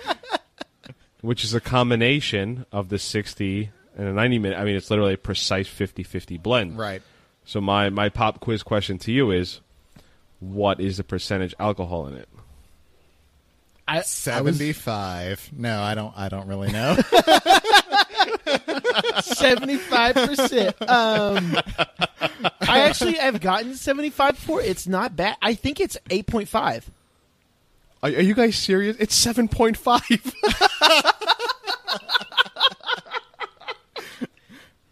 [1.21, 4.59] which is a combination of the 60 and a 90 minute.
[4.59, 6.77] I mean, it's literally a precise 50-50 blend.
[6.77, 7.01] Right.
[7.47, 9.61] So my my pop quiz question to you is,
[10.41, 12.27] what is the percentage alcohol in it?
[13.87, 15.49] I, I was- Seventy-five.
[15.55, 16.13] No, I don't.
[16.17, 16.95] I don't really know.
[19.21, 20.75] Seventy-five percent.
[20.81, 21.55] Um,
[22.67, 24.61] I actually have gotten seventy-five before.
[24.61, 25.37] It's not bad.
[25.41, 26.91] I think it's eight point five.
[28.03, 28.95] Are, are you guys serious?
[28.99, 30.33] It's 7.5.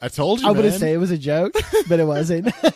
[0.05, 0.47] I told you.
[0.47, 0.79] I wouldn't man.
[0.79, 1.53] say it was a joke,
[1.87, 2.45] but it wasn't.
[2.63, 2.69] no,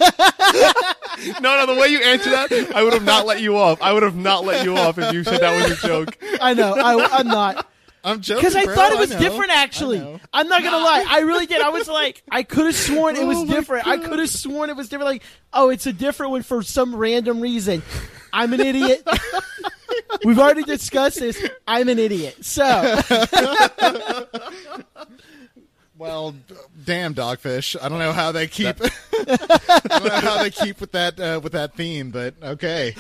[1.42, 3.84] no, the way you answered that, I would have not let you off.
[3.84, 6.18] I would have not let you off if you said that was a joke.
[6.42, 6.74] I know.
[6.74, 7.68] I, I'm not
[8.04, 8.74] I'm joking because I bro.
[8.74, 9.52] thought it was different.
[9.52, 10.00] Actually.
[10.34, 11.06] I'm not gonna lie.
[11.08, 11.62] I really did.
[11.62, 13.86] I was like, I could have sworn it was Oh different.
[13.86, 15.12] I could have sworn it was different.
[15.12, 17.84] Like, oh, it's a different one for some random reason.
[18.34, 19.08] I'm an idiot.
[20.26, 21.48] We've already discussed this.
[21.68, 22.44] I'm an idiot.
[22.44, 22.64] So
[26.00, 26.34] Well,
[26.86, 27.76] damn dogfish.
[27.80, 28.78] I don't know how they keep.
[29.14, 32.96] I don't know how they keep with that uh, with that theme, but okay.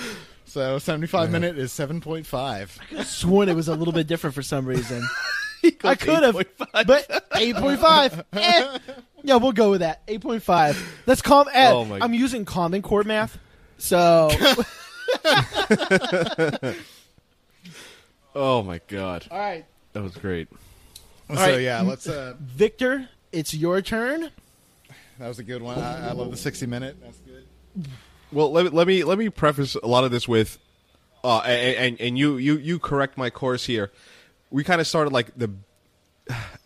[0.45, 2.77] So seventy-five minute is seven point five.
[2.95, 5.01] I sworn it was a little bit different for some reason.
[5.83, 6.35] I could have,
[6.85, 8.23] but eight point five.
[8.33, 8.77] Eh.
[9.23, 10.01] Yeah, we'll go with that.
[10.07, 10.77] Eight point five.
[11.05, 11.47] That's calm.
[11.53, 13.37] Eh, Oh my- I'm using Common Core math,
[13.77, 14.29] so
[18.35, 20.47] Oh my god, all right, that was great.
[21.29, 21.61] So right.
[21.61, 22.07] yeah, let's.
[22.07, 24.31] Uh, Victor, it's your turn.
[25.19, 25.77] that was a good one.
[25.77, 26.97] I, I love the sixty minute.
[27.01, 27.45] That's good.
[28.31, 30.57] Well, let, me- let me let me preface a lot of this with,
[31.23, 33.91] uh, and, and you you you correct my course here.
[34.49, 35.51] We kind of started like the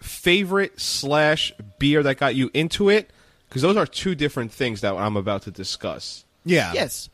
[0.02, 3.12] favorite slash beer that got you into it,
[3.50, 6.24] because those are two different things that I'm about to discuss.
[6.46, 6.72] Yeah.
[6.74, 7.10] Yes,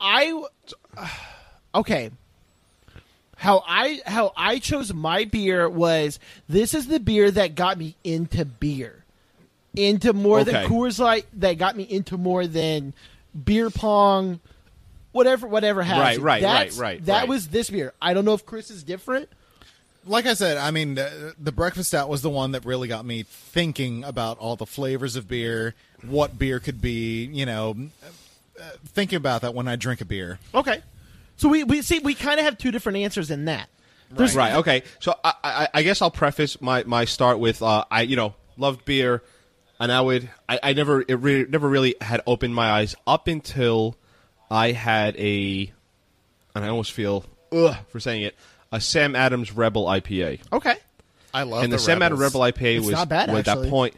[0.00, 0.42] I.
[1.74, 2.12] Okay.
[3.44, 7.94] How I how I chose my beer was this is the beer that got me
[8.02, 9.04] into beer,
[9.76, 12.94] into more than Coors Light that got me into more than
[13.44, 14.40] beer pong,
[15.12, 17.28] whatever whatever has Right, right, That's- right, right, That right.
[17.28, 17.92] was this beer.
[18.00, 19.28] I don't know if Chris is different.
[20.06, 23.04] Like I said, I mean, uh, the breakfast stout was the one that really got
[23.04, 27.26] me thinking about all the flavors of beer, what beer could be.
[27.26, 27.76] You know,
[28.58, 30.38] uh, thinking about that when I drink a beer.
[30.54, 30.80] Okay,
[31.36, 33.68] so we we see we kind of have two different answers in that.
[34.10, 34.54] There's Right.
[34.54, 34.82] Okay.
[35.00, 38.34] So I, I, I guess I'll preface my, my start with uh, I you know
[38.56, 39.22] loved beer,
[39.80, 43.28] and I would I, I never it really, never really had opened my eyes up
[43.28, 43.96] until
[44.50, 45.72] I had a,
[46.54, 48.36] and I almost feel ugh for saying it
[48.70, 50.76] a Sam Adams Rebel IPA, Okay,
[51.32, 53.64] I love and the, the Sam Adams Rebel IPA It's was not bad, was actually.
[53.64, 53.94] that point.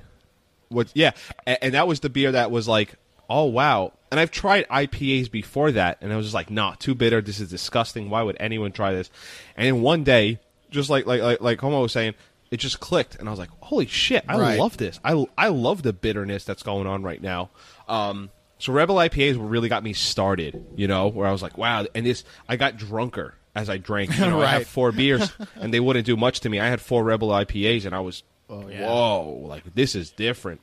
[0.70, 1.12] Was yeah,
[1.46, 2.94] and, and that was the beer that was like
[3.28, 3.92] oh wow.
[4.10, 7.20] And I've tried IPAs before that, and I was just like, "Nah, too bitter.
[7.20, 8.08] This is disgusting.
[8.08, 9.10] Why would anyone try this?"
[9.56, 10.38] And then one day,
[10.70, 12.14] just like like like, like Como was saying,
[12.50, 14.24] it just clicked, and I was like, "Holy shit!
[14.28, 14.58] I Right.
[14.58, 15.00] love this.
[15.04, 17.50] I I love the bitterness that's going on right now."
[17.88, 21.86] Um, so Rebel IPAs really got me started, you know, where I was like, "Wow!"
[21.94, 24.16] And this, I got drunker as I drank.
[24.16, 24.50] You know, I Right.
[24.50, 26.60] had four beers, and they wouldn't do much to me.
[26.60, 28.86] I had four Rebel IPAs, and I was, oh, yeah.
[28.86, 30.60] "Whoa!" Like this is different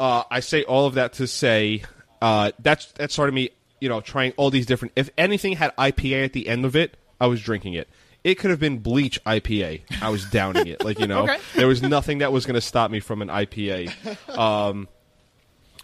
[0.00, 1.82] uh, I say all of that to say
[2.24, 4.92] uh, that's that started me, you know, trying all these different.
[4.96, 7.86] If anything had IPA at the end of it, I was drinking it.
[8.24, 9.82] It could have been bleach IPA.
[10.00, 10.82] I was downing it.
[10.82, 11.36] Like you know, Okay.
[11.54, 13.92] there was nothing that was going to stop me from an IPA.
[14.38, 14.88] Um,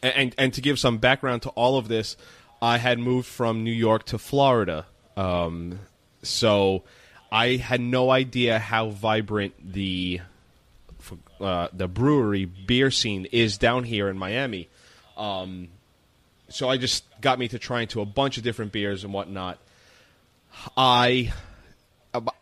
[0.02, 2.16] and, and and to give some background to all of this,
[2.62, 4.86] I had moved from New York to Florida.
[5.18, 5.78] Um,
[6.22, 6.84] so
[7.30, 10.20] I had no idea how vibrant the
[11.38, 14.68] uh, the brewery beer scene is down here in Miami.
[15.18, 15.68] Um,
[16.50, 19.58] so I just got me to try into a bunch of different beers and whatnot.
[20.76, 21.32] I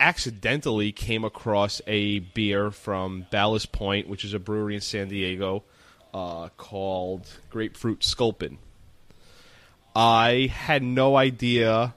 [0.00, 5.62] accidentally came across a beer from Ballast Point, which is a brewery in San Diego,
[6.14, 8.58] uh, called Grapefruit Sculpin.
[9.94, 11.94] I had no idea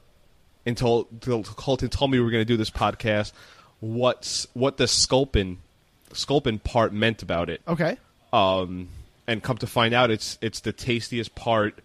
[0.65, 3.31] until, until Colton told me we were going to do this podcast.
[3.79, 5.57] What's what the sculpin
[6.13, 7.61] sculpin part meant about it?
[7.67, 7.97] Okay.
[8.33, 8.89] um,
[9.27, 11.79] and come to find out it's it's the tastiest part.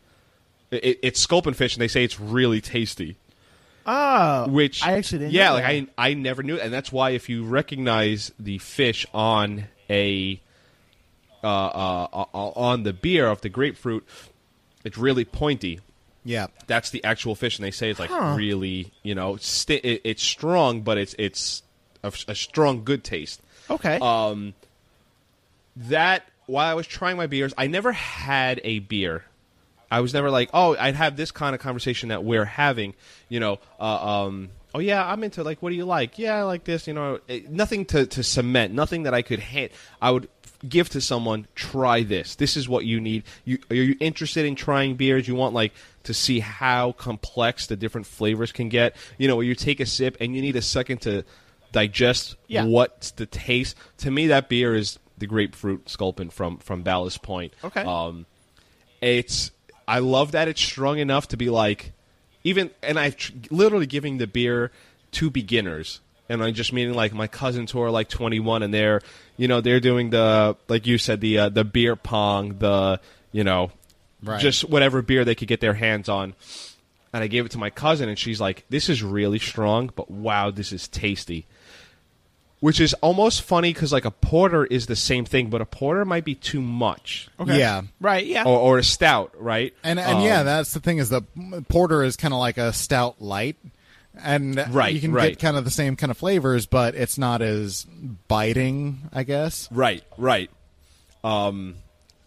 [0.71, 3.17] It, it's sculpin fish, and they say it's really tasty.
[3.87, 5.33] Oh, Which I actually didn't.
[5.35, 5.89] Yeah, know like that.
[5.99, 10.41] I I never knew, and that's why if you recognize the fish on a
[11.45, 14.05] uh, uh, uh, on the beer of the grapefruit,
[14.85, 15.79] it's really pointy.
[16.25, 16.49] Yeah.
[16.67, 18.35] That's the actual fish, and they say it's like Huh.
[18.37, 21.63] really, you know, sti- it, it's strong, but it's it's
[22.03, 23.41] a, a strong, good taste
[23.71, 23.99] okay.
[24.03, 24.55] um,
[25.77, 29.25] that while I was trying my beers, I never had a beer.
[29.91, 32.95] I was never like, oh, I'd have this kind of conversation that we're having.
[33.29, 36.19] You know, uh, um, oh yeah, I'm into like, what do you like?
[36.19, 36.87] Yeah, I like this.
[36.87, 39.73] You know, it, nothing to to cement, nothing that I could hit.
[40.01, 40.29] I would
[40.69, 41.47] give to someone.
[41.55, 42.35] Try this.
[42.37, 43.25] This is what you need.
[43.45, 45.29] You are you interested in trying beers?
[45.29, 45.73] You want like
[46.05, 48.97] to see how complex the different flavors can get.
[49.19, 51.25] You know, where you take a sip and you need a second to
[51.73, 52.65] digest Yeah.
[52.65, 53.77] what's the taste.
[53.99, 57.53] To me, that beer is the grapefruit sculpin from from Ballast Point.
[57.65, 57.83] Okay.
[57.83, 58.27] Um,
[59.01, 59.51] it's
[59.89, 61.93] I love that it's strong enough to be like
[62.45, 64.71] even, and I've tr- literally giving the beer
[65.13, 66.01] to beginners.
[66.29, 69.01] And I'm just meaning like my cousins who are like 21 and they're,
[69.37, 73.01] you know, they're doing the like you said the uh, the beer pong, the
[73.33, 73.71] you know,
[74.23, 74.41] Right.
[74.41, 76.35] just whatever beer they could get their hands on.
[77.13, 80.11] And I gave it to my cousin, and she's like, "This is really strong, but
[80.11, 81.47] wow, this is tasty."
[82.61, 86.05] Which is almost funny because like a porter is the same thing, but a porter
[86.07, 87.59] might be too much, okay.
[87.59, 87.83] Yeah.
[88.01, 88.25] Right.
[88.25, 88.45] Yeah.
[88.45, 89.75] or, or a stout, right?
[89.85, 91.21] And and Um, yeah, that's the thing is the
[91.69, 93.57] porter is kind of like a stout light,
[94.23, 95.33] and Right, you can right.
[95.33, 97.85] get kind of the same kind of flavors, but it's not as
[98.27, 99.69] biting, I guess.
[99.71, 100.51] Right, right.
[101.23, 101.75] Um,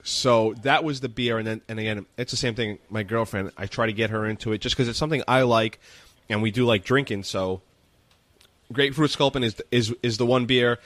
[0.03, 2.77] so that was the beer, and then and again, it's the same thing.
[2.91, 5.79] My girlfriend, I try to get her into it just because it's something I like,
[6.29, 7.23] and we do like drinking.
[7.23, 7.61] So,
[8.71, 10.79] grapefruit sculpin is is is the one beer.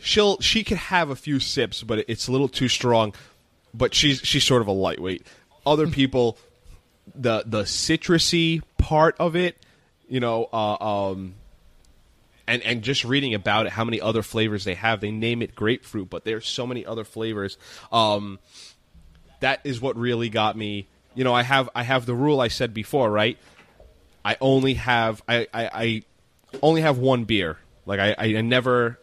[0.00, 3.14] She'll she could have a few sips, but it's a little too strong.
[3.74, 5.26] But she's she's sort of a lightweight.
[5.64, 6.38] Other people,
[7.14, 9.56] the the citrusy part of it,
[10.08, 10.76] you know, uh,
[11.10, 11.34] um,
[12.46, 15.00] and and just reading about it, how many other flavors they have.
[15.00, 17.58] They name it grapefruit, but there's so many other flavors.
[17.92, 18.38] Um,
[19.40, 20.88] that is what really got me.
[21.14, 23.38] You know, I have I have the rule I said before, right?
[24.24, 26.02] I only have I, I, I
[26.62, 27.58] only have one beer.
[27.84, 28.98] Like I, I never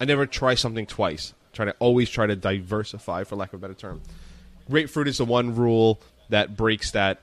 [0.00, 1.34] I never try something twice.
[1.52, 4.02] Try to always try to diversify, for lack of a better term.
[4.68, 7.22] Grapefruit is the one rule that breaks that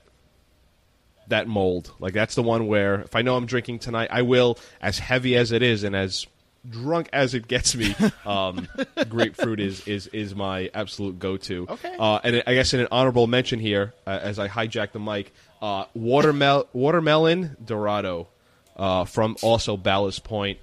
[1.28, 1.92] that mold.
[2.00, 5.36] Like that's the one where if I know I'm drinking tonight, I will, as heavy
[5.36, 6.26] as it is and as
[6.68, 7.94] drunk as it gets me.
[8.24, 8.66] Um,
[9.10, 11.66] grapefruit is is is my absolute go to.
[11.68, 11.94] Okay.
[11.98, 15.32] Uh, and I guess in an honorable mention here, uh, as I hijack the mic,
[15.60, 18.28] uh, watermel- watermelon Dorado
[18.76, 20.58] uh, from also Ballast Point.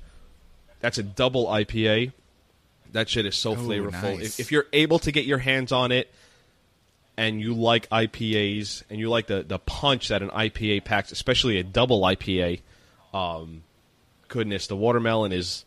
[0.79, 2.11] That's a double IPA.
[2.91, 4.17] That shit is so flavorful.
[4.17, 4.39] nice.
[4.39, 6.11] If, if you're able to get your hands on it,
[7.17, 11.57] and you like IPAs and you like the, the punch that an IPA packs, especially
[11.59, 12.61] a double IPA,
[13.13, 13.63] um,
[14.27, 15.65] goodness, the watermelon is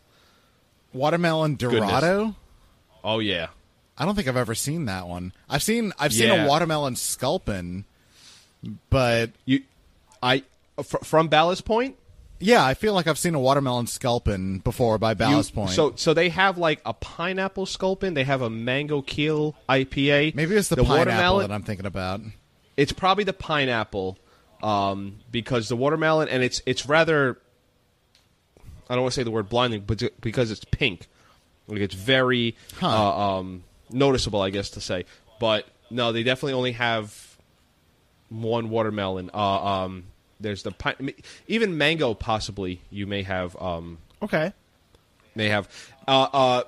[0.93, 2.35] Watermelon Dorado.
[3.03, 3.47] oh yeah,
[3.97, 5.33] I don't think I've ever seen that one.
[5.49, 6.45] I've seen I've seen Yeah.
[6.45, 7.85] a watermelon sculpin,
[8.89, 9.61] but you,
[10.21, 10.43] I
[10.83, 11.95] fr- from Ballast Point.
[12.45, 15.71] Yeah, I feel like I've seen a watermelon sculpin before by you- Ballast Point.
[15.71, 18.13] So so they have like a pineapple sculpin.
[18.13, 20.35] They have a mango keel IPA.
[20.35, 22.21] maybe it's the, pineapple that I'm thinking about.
[22.77, 24.17] it's probably the pineapple
[24.63, 27.37] um, because the watermelon and it's it's rather
[28.89, 31.07] I don't want to say the word blinding, but because it's pink,
[31.67, 32.87] like it's very Huh.
[32.87, 35.05] uh, um, noticeable, I guess to say.
[35.39, 37.37] But no, they definitely only have
[38.29, 39.31] one watermelon.
[39.33, 39.37] Uh,
[39.83, 40.03] um,
[40.45, 40.73] there's the
[41.47, 42.13] even mango.
[42.13, 44.53] Possibly you may have um, Okay.
[45.35, 45.67] May have.
[46.07, 46.63] Uh, uh,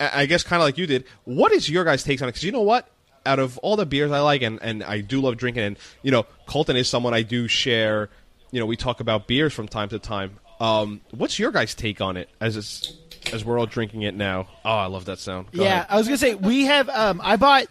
[0.00, 1.04] I I guess kind of like you did.
[1.24, 2.32] What is your guys' takes on it?
[2.32, 2.88] Because you know what,
[3.26, 6.10] out of all the beers I like, and, and I do love drinking, and you
[6.10, 8.08] know, Colton is someone I do share.
[8.50, 10.38] You know, we talk about beers from time to time.
[10.60, 12.94] Um, what's your guys' take on it as it's,
[13.32, 14.48] as we're all drinking it now?
[14.64, 15.52] Oh, I love that sound.
[15.52, 15.86] Go yeah, ahead.
[15.90, 16.88] I was gonna say we have.
[16.88, 17.66] Um, I bought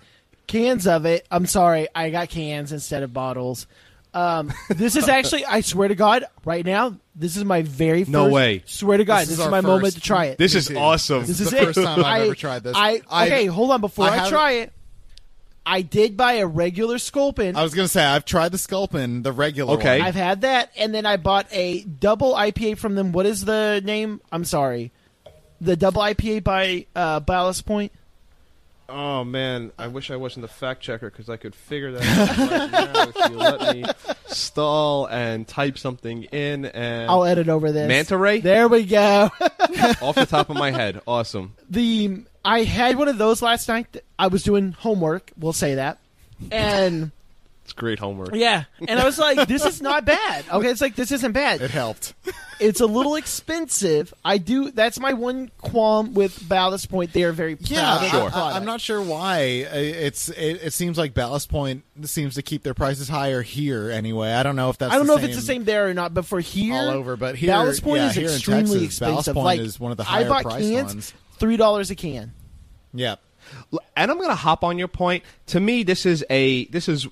[0.45, 1.26] cans of it.
[1.32, 3.68] I'm sorry, I got cans instead of bottles.
[4.14, 8.12] Um, this is actually, I swear to God, right now, this is my very first.
[8.12, 8.64] No way.
[8.66, 10.38] Swear to God, This this, is is, our my moment to try it.
[10.38, 11.22] This is awesome.
[11.22, 11.66] This is is the it.
[11.66, 12.76] first time I've I- ever tried this.
[12.76, 13.82] I, I- okay, hold on.
[13.82, 14.74] Before I I, try it,
[15.66, 17.55] I did buy a regular Sculpin.
[17.58, 19.99] I was gonna say I've tried the sculpin, the regular Okay.
[19.99, 20.08] one.
[20.08, 23.12] I've had that, and then I bought a double IPA from them.
[23.12, 24.22] What is the name?
[24.32, 24.91] I'm sorry,
[25.60, 27.91] the double IPA by uh, Ballast Point.
[28.89, 32.38] Oh man, I wish I wasn't the fact checker because I could figure that out
[32.38, 33.85] right now if you let me
[34.27, 36.65] stall and type something in.
[36.65, 37.88] And I'll edit over this.
[37.88, 39.29] Manta ray There we go.
[40.01, 41.55] off the top of my head, awesome.
[41.69, 43.97] the I had one of those last night.
[44.17, 45.31] I was doing homework.
[45.38, 45.99] We'll say that,
[46.49, 47.11] and
[47.68, 48.34] It's great homework.
[48.34, 51.61] yeah, and I was like, "This is not bad." Okay, it's like this isn't bad.
[51.61, 52.13] It helped.
[52.61, 54.13] It's a little expensive.
[54.24, 54.72] I do.
[54.72, 57.11] That's my one qualm with Ballast Point.
[57.11, 58.55] They are very proud Yeah, of I- their I, product.
[58.55, 59.68] am not sure why.
[59.70, 63.91] Uh, It's it, it seems like Ballast Point seems to keep their prices higher here
[63.91, 64.32] anyway.
[64.32, 64.93] I don't know if that's.
[64.93, 66.89] I don't the know if it's the same there or not, but for here, all
[66.91, 69.34] over, but here, Ballast Point yeah, is here in extremely Texas, Ballast expensive.
[69.34, 71.13] Point like is one of the I higher bought priced cans, ones.
[71.38, 72.32] three dollars a can.
[72.93, 73.15] Yeah,
[73.97, 75.24] and I'm going to hop on your point.
[75.47, 77.07] To me, this is a this is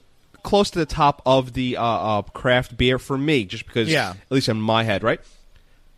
[0.46, 4.12] close to the top of the uh, uh, craft beer for me, just because, Yeah.
[4.12, 5.20] at least in my head, right?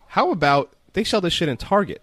[0.08, 2.02] How about they sell this shit in Target?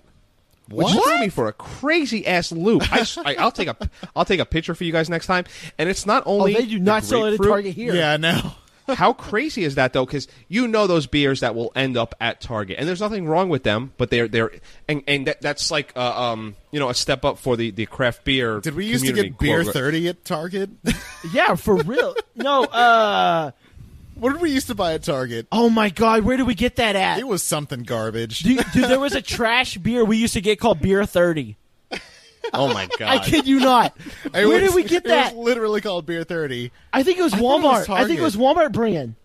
[0.69, 0.85] What?
[0.87, 1.03] Which What?
[1.09, 2.83] threw me for a crazy ass loop.
[2.91, 3.75] I, will take a
[4.15, 5.45] I'll take a picture for you guys next time.
[5.77, 7.93] And it's not Oh, only they do the not sell it at Target here.
[7.93, 8.51] yeah, I know.
[8.87, 10.05] How crazy is that though?
[10.05, 13.49] Because you know those beers that will end up at Target, and there's nothing wrong
[13.49, 14.51] with them, but they're they're
[14.87, 17.85] and and that, that's like uh, um you know a step up for the the
[17.87, 18.59] craft beer.
[18.59, 20.69] Did we used to get beer quote, thirty at Target?
[21.33, 22.15] Yeah, for real.
[22.35, 23.49] no, uh,
[24.13, 25.47] what did we used to buy at Target?
[25.51, 27.17] oh my God, where did we get that at?
[27.17, 28.39] It was something garbage.
[28.39, 31.57] Dude, dude, there was a trash beer we used to get called Beer Thirty.
[32.53, 33.07] Oh my god!
[33.09, 33.97] I kid you not.
[34.31, 35.35] Where was- did we get it that?
[35.35, 36.71] was literally called Beer Thirty.
[36.93, 37.93] I think it was thought it was Walmart.
[37.95, 39.15] I think it was Walmart brand.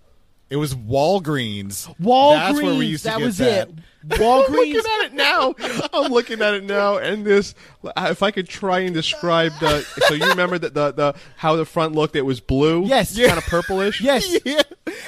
[0.51, 1.95] It was Walgreens.
[2.01, 2.33] Walgreens.
[2.35, 3.69] That's where we used to that get was that.
[3.69, 3.77] it.
[4.09, 4.49] Walgreens.
[4.49, 5.55] I'm looking at it now.
[5.93, 7.55] I'm looking at it now, and this.
[7.97, 11.65] If I could try and describe the, so you remember that the the how the
[11.65, 12.85] front looked, it was blue.
[12.85, 13.17] Yes.
[13.17, 14.01] kind of purplish.
[14.01, 14.29] yes.
[14.45, 14.63] yeah,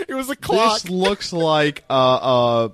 [0.09, 0.83] it was a clock.
[0.83, 2.69] This looks like uh uh.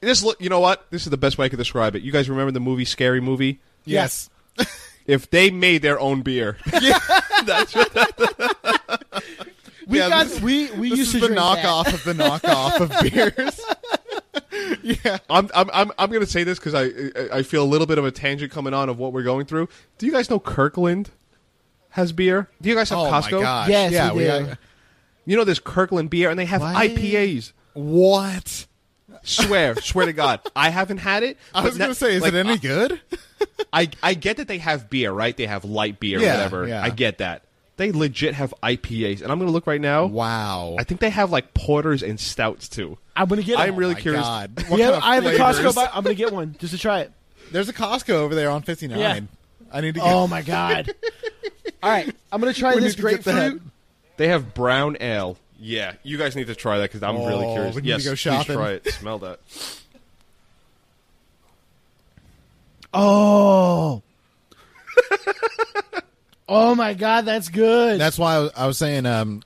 [0.00, 0.40] This look.
[0.40, 0.90] You know what?
[0.90, 2.02] This is the best way I could describe it.
[2.02, 3.60] You guys remember the movie Scary Movie?
[3.88, 4.30] Yes.
[5.06, 6.58] If they made their own beer,
[7.46, 7.90] that's what
[9.86, 11.64] We Yeah, got this- we we This used is to the drink that.
[11.64, 13.58] knockoff of the knockoff of beers.
[14.82, 15.16] yeah.
[15.30, 16.82] I'm I'm I'm, I'm going to say this because I
[17.34, 19.46] I- I feel a little bit of a tangent coming on of what we're going
[19.46, 19.68] through.
[19.96, 21.08] Do you guys know Kirkland
[21.90, 22.50] has beer?
[22.60, 23.32] Do you guys have Oh Costco?
[23.32, 23.68] my gosh.
[23.70, 24.28] Yes, yeah, we do.
[24.46, 24.58] got-
[25.24, 26.76] You know this Kirkland beer, and they have What?
[26.76, 27.52] IPAs.
[27.72, 28.66] what?
[29.28, 31.36] Swear, swear to God, I haven't had it.
[31.54, 33.00] I was going to say, is like, it any good?
[33.72, 35.36] I I get that they have beer, right?
[35.36, 36.66] They have light beer, Yeah, whatever.
[36.66, 36.82] yeah.
[36.82, 37.42] I get that.
[37.76, 40.06] They legit have IPAs, and I'm going to look right now.
[40.06, 40.74] Wow.
[40.78, 42.98] I think they have like porters and stouts too.
[43.14, 43.58] I'm gonna get.
[43.58, 43.76] I'm it.
[43.76, 44.24] really oh My curious.
[44.24, 44.64] God.
[44.68, 45.32] What have- kind of I have a?
[45.32, 45.74] Costco.
[45.74, 47.12] Buy, I'm gonna get one just to try it.
[47.52, 48.98] There's a Costco over there on 59.
[48.98, 49.20] Yeah.
[49.72, 50.90] I need to get Oh my god!
[51.82, 53.62] All right, I'm gonna try We this need to grapefruit.
[54.16, 55.36] They have brown ale.
[55.60, 57.74] Yeah, you guys need to try that because I'm really Oh, curious.
[57.74, 58.86] we need to yes, go please try it.
[58.92, 59.40] Smell that.
[62.94, 64.02] Oh.
[66.48, 68.00] oh my god, that's good.
[68.00, 69.42] That's why I was, I was saying um,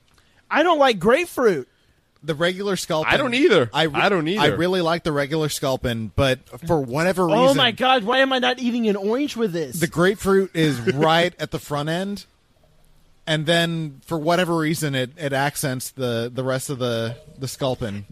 [0.51, 1.69] I don't like grapefruit.
[2.23, 3.13] the regular sculpin.
[3.13, 3.69] I don't either.
[3.73, 4.41] I, re- I don't either.
[4.41, 8.33] I really like the regular sculpin, but for whatever reason, Oh my god, why am
[8.33, 9.81] I not eating an orange with this?
[9.81, 12.27] the grapefruit is right at the front end,
[13.27, 18.05] and then for whatever reason, it, it accents the, the rest of the the sculpin.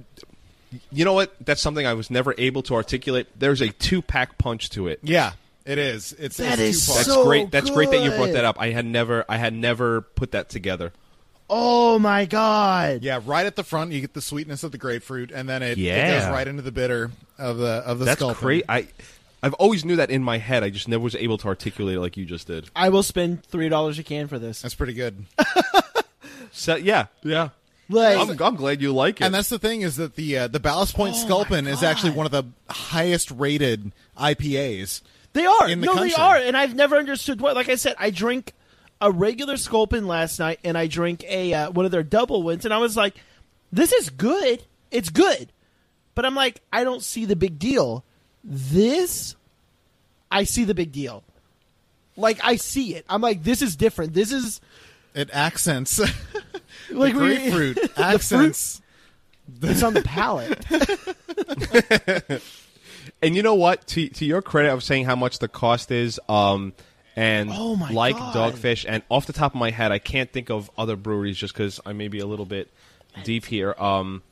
[0.92, 1.34] You know what?
[1.44, 3.26] That's something I was never able to articulate.
[3.38, 5.00] There's a two pack punch to it.
[5.02, 5.32] Yeah,
[5.64, 6.12] it is.
[6.12, 7.06] It's That it's is two parts.
[7.06, 7.50] That's So great.
[7.50, 8.60] That's great that you brought that up.
[8.60, 10.92] I had never I had never put that together.
[11.48, 13.02] oh my god.
[13.02, 15.76] Yeah, right at the front, you get the sweetness of the grapefruit, and then it,
[15.76, 18.40] it goes right into the bitter of the of the That's sculpin.
[18.40, 18.64] great.
[18.68, 18.86] I
[19.42, 20.62] I've always knew that in my head.
[20.62, 22.68] I just never was able to articulate it like you just did.
[22.76, 24.62] I will spend three dollars a can for this.
[24.62, 25.24] That's pretty good.
[26.52, 27.50] So yeah, yeah.
[27.88, 29.24] Like, I'm, I'm glad you like it.
[29.24, 31.82] And that's the thing is that the uh, the Ballast Point Oh Sculpin my is
[31.82, 32.16] actually God.
[32.18, 35.02] one of the highest rated IPAs.
[35.32, 35.68] They are.
[35.68, 36.10] in the no, country.
[36.10, 36.36] they are.
[36.36, 37.52] And I've never understood why.
[37.52, 38.52] Like I said, I drink
[39.00, 42.64] a regular Sculpin last night, and I drink a uh, one of their double ones,
[42.64, 43.14] and I was like,
[43.72, 44.64] "This is good.
[44.90, 45.52] It's good,"
[46.14, 48.04] but I'm like, I don't see the big deal.
[48.44, 49.36] This,
[50.30, 51.22] I see the big deal.
[52.16, 53.04] Like I see it.
[53.08, 54.12] I'm like, this is different.
[54.14, 54.60] This is
[55.14, 56.12] It accents the
[56.90, 58.80] like we- grapefruit accents.
[59.50, 59.70] Mm-hmm.
[59.70, 60.64] It's on the palate.
[63.22, 63.86] And you know what?
[63.88, 66.18] To to your credit, I was saying how much the cost is.
[66.28, 66.72] Um,
[67.16, 68.54] and Oh my like God.
[68.54, 71.52] Dogfish, and off the top of my head, I can't think of other breweries just
[71.52, 72.70] because I may be a little bit
[73.24, 73.74] deep here.
[73.78, 74.22] Um,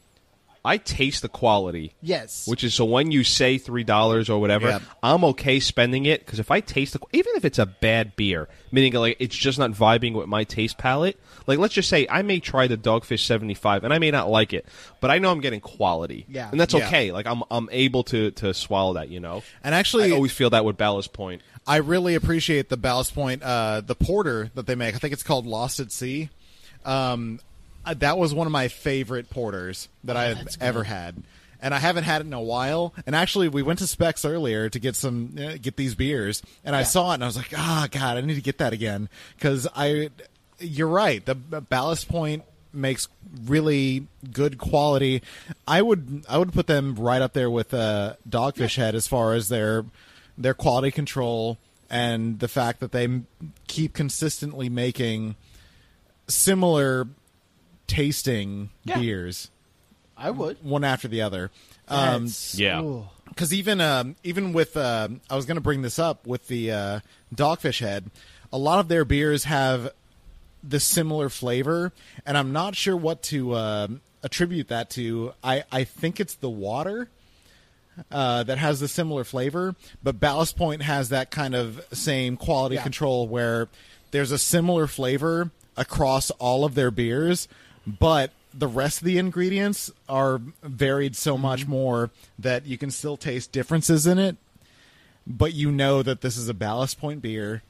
[0.69, 1.95] I taste the quality.
[2.03, 2.47] Yes.
[2.47, 4.79] Which is so when you say three dollars or whatever, Yeah.
[5.03, 8.49] I'm okay spending it because if I taste the even if it's a bad beer,
[8.71, 11.19] meaning like it's just not vibing with my taste palette.
[11.47, 14.53] Like let's just say I may try the Dogfish 75 and I may not like
[14.53, 14.67] it,
[15.01, 16.27] but I know I'm getting quality.
[16.29, 16.51] Yeah.
[16.51, 16.87] and that's Yeah.
[16.87, 17.11] okay.
[17.13, 19.09] Like I'm I'm able to to swallow that.
[19.09, 21.41] You know, And actually, I always feel that with Ballast Point.
[21.67, 24.95] I really appreciate the Ballast Point, uh, the porter that they make.
[24.95, 26.29] I think it's called Lost at Sea.
[26.85, 27.41] Um,
[27.95, 31.23] that was one of my favorite porters that I have ever had,
[31.61, 32.95] and I haven't had it in a while.
[33.07, 36.75] And actually, we went to Spec's earlier to get some uh, get these beers, and
[36.75, 39.09] I saw it and I was like, ah, God, I need to get that again
[39.37, 40.11] because I.
[40.61, 41.25] You're right.
[41.25, 43.09] The Ballast Point makes
[43.45, 45.23] really good quality.
[45.67, 49.35] I would I would put them right up there with uh, Dogfish Head as far
[49.35, 49.85] as their
[50.37, 51.59] their quality control
[51.91, 53.23] and the fact that they
[53.67, 55.37] keep consistently making
[56.29, 57.09] similar
[57.89, 58.99] tasting Yeah.
[59.01, 59.51] beers
[60.17, 60.63] I would.
[60.65, 61.51] one after the other.
[61.89, 62.83] Um, yeah.
[63.29, 66.71] because even um, even with uh, I was going to bring this up with the
[66.71, 67.01] uh,
[67.35, 68.11] Dogfish Head,
[68.53, 69.91] a lot of their beers have
[70.63, 71.93] the similar flavor,
[72.27, 75.33] and I'm not sure what to um attribute that to.
[75.43, 77.09] I I think it's the water.
[78.13, 79.75] Uh, that has the similar flavor,
[80.05, 82.85] but Ballast Point has that kind of same quality Yeah.
[82.85, 83.67] control where
[84.13, 87.49] there's a similar flavor across all of their beers,
[87.99, 91.43] but the rest of the ingredients are varied so mm-hmm.
[91.43, 94.37] much more that you can still taste differences in it,
[95.27, 97.63] but you know that this is a Ballast Point beer,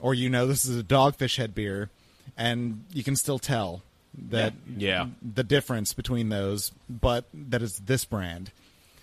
[0.00, 1.90] or you know this is a Dogfish Head beer,
[2.36, 3.82] and you can still tell
[4.30, 5.08] that Yeah.
[5.22, 8.50] the difference between those, but that is this brand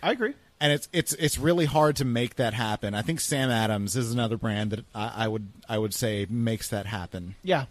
[0.03, 0.33] I agree.
[0.59, 2.93] and it's it's it's really hard to make that happen.
[2.93, 6.67] I think Sam Adams is another brand that I, I would I would say makes
[6.69, 7.35] that happen.
[7.43, 7.65] Yeah,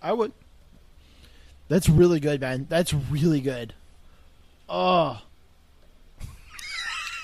[0.00, 0.32] I would.
[1.68, 2.66] That's really good, man.
[2.68, 3.74] That's really good.
[4.68, 5.20] Oh,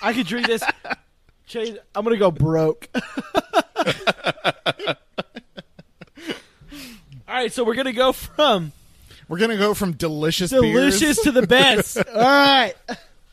[0.03, 0.63] I could drink this.
[1.47, 2.89] Chase, I'm gonna go broke.
[7.27, 8.73] All right, so we're gonna go from
[9.29, 11.17] We're gonna go from delicious, delicious beers.
[11.19, 11.97] to the best.
[11.97, 12.75] All right,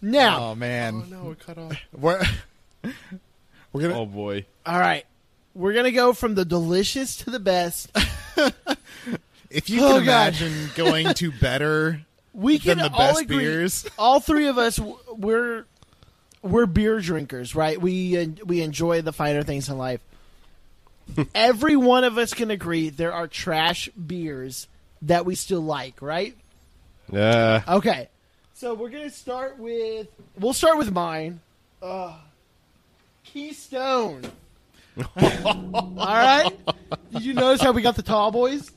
[0.02, 1.76] now, oh man, Oh no, it cut off.
[1.94, 2.22] we're
[3.74, 4.46] we're gonna Oh boy.
[4.66, 5.06] all right,
[5.54, 7.92] we're gonna go from the delicious to the best.
[9.52, 12.02] If you Oh, can imagine going to better
[12.34, 13.38] We than can the all best agree.
[13.40, 13.86] beers.
[14.00, 14.80] all three of us
[15.18, 15.66] we're
[16.42, 17.80] we're beer drinkers, right?
[17.80, 20.02] We uh, we enjoy the finer things in life.
[21.36, 24.68] Every one of us can agree there are trash beers
[25.04, 26.36] that we still like, right?
[27.12, 27.64] Yeah.
[27.68, 28.08] Okay.
[28.54, 30.08] So we're going to start with
[30.40, 31.42] we'll start with mine.
[31.82, 32.16] Uh,
[33.26, 34.24] Keystone.
[35.18, 36.52] all right?
[37.12, 38.72] Did you notice how we got the tall boys?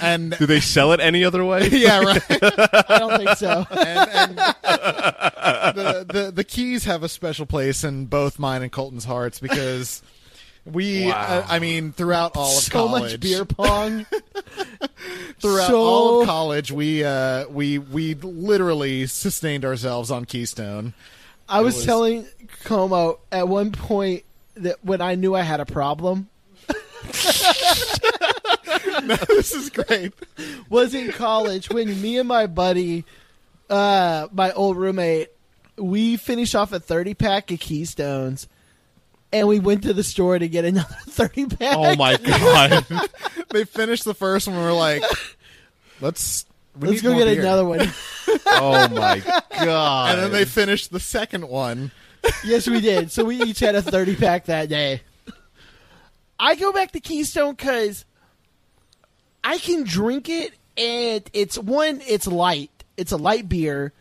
[0.00, 1.68] And Do they sell it any other way?
[1.72, 2.22] yeah, right.
[2.30, 3.66] I don't think so.
[3.70, 4.38] and, and
[5.76, 10.02] the, the the keys have a special place in both mine and Colton's hearts because
[10.64, 11.12] we, Wow.
[11.12, 14.04] uh, I mean, throughout all of so college, much beer pong.
[15.40, 20.92] throughout So- all of college, we uh, we we literally sustained ourselves on Keystone.
[21.48, 22.26] I was, was- telling
[22.64, 24.24] Como at one point
[24.56, 26.28] that when I knew I had a problem
[29.28, 30.12] this is great.
[30.68, 33.04] was in college when me and my buddy,
[33.70, 35.28] uh, my old roommate,
[35.76, 38.48] we finished off a thirty pack of Keystones,
[39.32, 41.76] and we went to the store to get another thirty pack.
[41.76, 42.84] Oh my god.
[43.50, 44.56] They finished the first one.
[44.58, 45.02] We're like,
[46.02, 46.44] let's
[46.78, 47.40] we Let's go get beer.
[47.40, 47.80] another one.
[48.46, 49.22] oh my
[49.64, 50.14] god.
[50.14, 51.90] And then they finished the second one.
[52.44, 53.10] yes, we did.
[53.10, 55.00] So we each had a thirty pack that day.
[56.38, 58.04] I go back to Keystone because
[59.48, 62.02] I can drink it, and it's one.
[62.06, 62.70] It's light.
[62.98, 63.94] It's a light beer.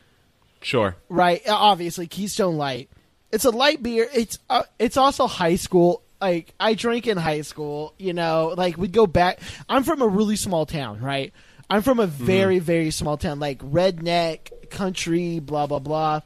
[0.62, 0.98] Sure.
[1.08, 1.42] right?
[1.48, 2.90] Uh, Obviously, Keystone Light.
[3.32, 4.10] It's a light beer.
[4.14, 6.02] It's uh, it's also high school.
[6.20, 7.94] Like I drank in high school.
[7.98, 9.40] You know, like we go back.
[9.70, 11.32] I'm from a really small town, right?
[11.70, 16.22] I'm from a very very small town, like redneck country, blah blah blah.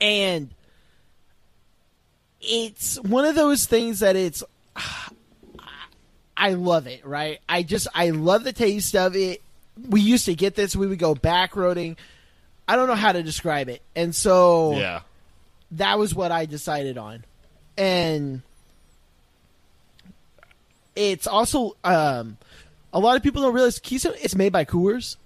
[0.00, 0.50] And
[2.40, 4.42] it's one of those things that it's
[6.40, 7.40] I love it, right?
[7.48, 9.42] I just I love the taste of it.
[9.88, 11.96] We used to get this, we would go back roading.
[12.68, 13.82] I don't know how to describe it.
[13.96, 15.00] And so Yeah.
[15.72, 17.24] that was what I decided on.
[17.76, 18.42] And
[20.96, 22.38] it's also um
[22.92, 25.16] a lot of people don't realize Keystone it's made by Coors.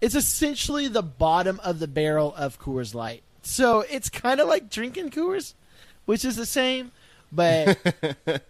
[0.00, 3.22] It's essentially the bottom of the barrel of Coors Light.
[3.42, 5.54] So it's kind of like drinking Coors,
[6.06, 6.90] which is the same,
[7.32, 7.78] but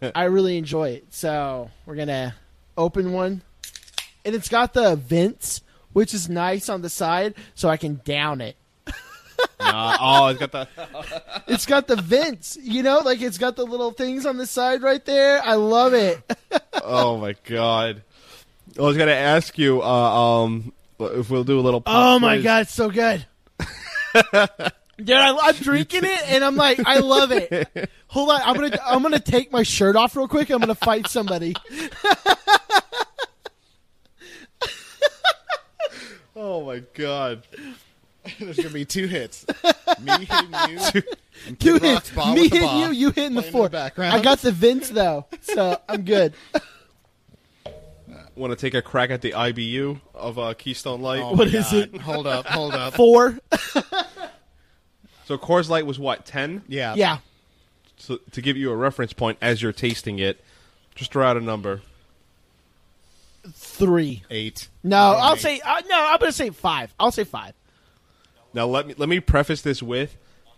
[0.14, 1.06] I really enjoy it.
[1.10, 2.34] So we're going to
[2.76, 3.42] open one.
[4.24, 5.62] And it's got the vents
[5.92, 8.56] which is nice on the side, so I can down it.
[9.58, 10.68] Uh, oh, it's got the.
[11.48, 14.82] It's got the vents, you know, like it's got the little things on the side
[14.82, 15.42] right there.
[15.42, 16.20] I love it.
[16.82, 18.02] Oh my god.
[18.78, 21.82] I was gonna ask you uh, um, if we'll do a little.
[21.86, 22.44] Oh my quiz.
[22.44, 23.26] god, it's so good.
[24.98, 27.68] Dude, I, I'm drinking it and I'm like, I love it.
[28.08, 30.50] Hold on, I'm gonna I'm gonna take my shirt off real quick.
[30.50, 31.54] I'm gonna fight somebody.
[36.34, 37.42] Oh my god.
[38.38, 39.44] There's gonna be two hits.
[40.00, 40.50] Me hitting
[40.94, 41.02] you,
[41.46, 42.14] and Two hits.
[42.16, 43.68] Me with hitting you, you hitting the playing in floor.
[43.68, 44.14] background.
[44.14, 46.34] I got the Vince though, so I'm good.
[48.34, 51.20] Want to take a crack at the IBU of uh, Keystone Light?
[51.20, 51.74] Oh What my is God.
[51.94, 52.00] it?
[52.00, 52.94] Hold up, hold up.
[52.94, 53.38] Four.
[55.26, 56.62] So Coors Light was what ten?
[56.68, 57.18] Yeah, Yeah.
[57.96, 60.42] So to give you a reference point as you're tasting it,
[60.94, 61.82] just throw out a number.
[63.52, 64.22] Three.
[64.30, 64.68] eight.
[64.82, 65.96] No, I'll say uh, no.
[65.96, 66.94] I'm gonna say five.
[66.98, 67.54] I'll say five.
[68.54, 70.16] Now let me let me preface this with,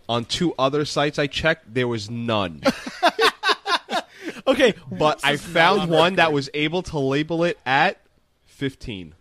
[0.09, 2.61] on two other sites I checked, there was none.
[4.47, 7.99] Okay, But I found one that was able to label it at
[8.45, 9.15] fifteen.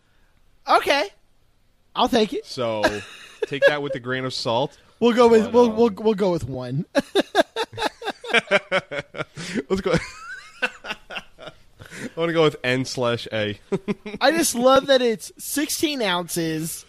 [0.68, 1.08] okay.
[1.96, 2.44] I'll take it.
[2.44, 2.82] So
[3.46, 4.76] take that with a grain of salt.
[5.04, 6.86] We'll go with we'll we'll we'll go with one.
[9.68, 9.92] Let's go.
[10.62, 11.50] I
[12.16, 13.60] want to go with N slash A.
[14.22, 16.86] I just love that it's 16 ounces.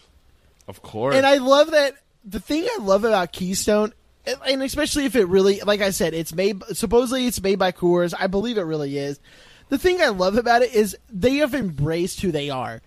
[0.69, 1.13] of course.
[1.13, 3.91] And I love that the thing I love about Keystone,
[4.25, 8.13] and especially if it really, like I said, it's made supposedly it's made by Coors.
[8.17, 9.19] I believe it really is.
[9.67, 12.81] The thing I love about it is they have embraced who they are.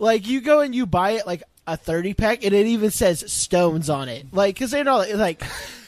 [0.00, 3.30] Like you go and you buy it like a thirty pack, and it even says
[3.32, 4.26] Stones on it.
[4.32, 5.42] Like because they're not like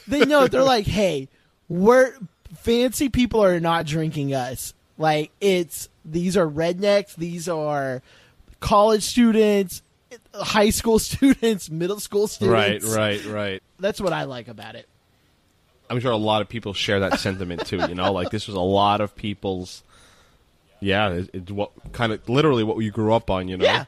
[0.07, 1.29] they know they're like, hey,
[1.68, 2.14] we're
[2.57, 4.74] fancy people are not drinking us.
[4.97, 8.03] Like it's these are rednecks, these are
[8.61, 9.83] college students,
[10.35, 12.87] high school students, middle school students.
[12.87, 13.24] right, right.
[13.26, 13.62] Right.
[13.79, 14.89] That's what I like about it.
[15.91, 17.79] I'm sure a lot of people share that sentiment too.
[17.79, 19.83] You know, like this was a lot of people's.
[20.81, 23.49] Yeah, it's what kind of literally what you grew up on.
[23.49, 23.64] You know.
[23.64, 23.85] Yeah.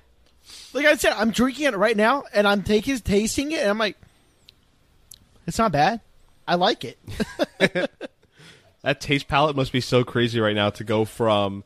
[0.73, 3.79] Like I said, I'm drinking it right now, and I'm taking tasting it, and I'm
[3.79, 3.97] like,
[5.47, 6.01] it's not bad.
[6.47, 6.99] I like it.
[8.83, 11.63] That taste palette must be so crazy right now to go from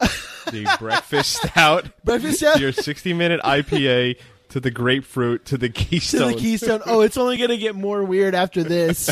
[0.51, 6.31] the breakfast stout Breakfast stout your 60 minute IPA to the grapefruit to the Keystone.
[6.31, 6.81] to the Keystone.
[6.87, 9.11] Oh, it's only gonna get more weird after this.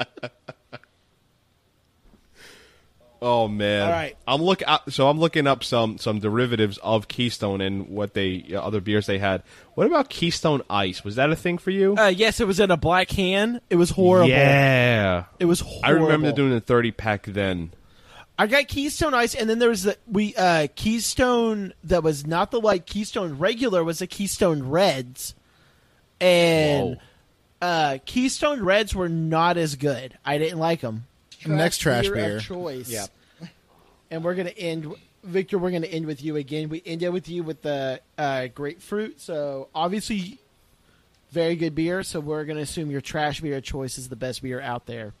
[3.22, 3.82] Oh man!
[3.82, 4.16] All right.
[4.26, 8.60] I'm look so I'm looking up some some derivatives of Keystone and what they uh,
[8.60, 9.42] other beers they had.
[9.74, 11.04] What about Keystone Ice?
[11.04, 11.96] Was that a thing for you?
[11.98, 13.60] uh, yes, it was in a black can.
[13.68, 14.30] It was horrible.
[14.30, 15.84] Yeah, It was horrible.
[15.84, 17.72] I remember doing a 30 pack then.
[18.38, 22.50] I got Keystone Ice, and then there was the we uh, Keystone that was not
[22.50, 25.34] the like Keystone regular was the Keystone Reds,
[26.22, 27.66] and Whoa.
[27.66, 30.16] uh, Keystone Reds were not as good.
[30.24, 31.06] I didn't like them.
[31.46, 32.40] Next trash of beer.
[32.40, 32.88] choice.
[32.88, 33.08] Yep.
[34.10, 35.58] And we're gonna end, Victor.
[35.58, 36.68] We're gonna end with you again.
[36.68, 39.20] We ended with you with the uh, grapefruit.
[39.20, 40.38] So obviously,
[41.30, 42.02] very good beer.
[42.02, 45.12] So we're gonna assume your trash beer of choice is the best beer out there.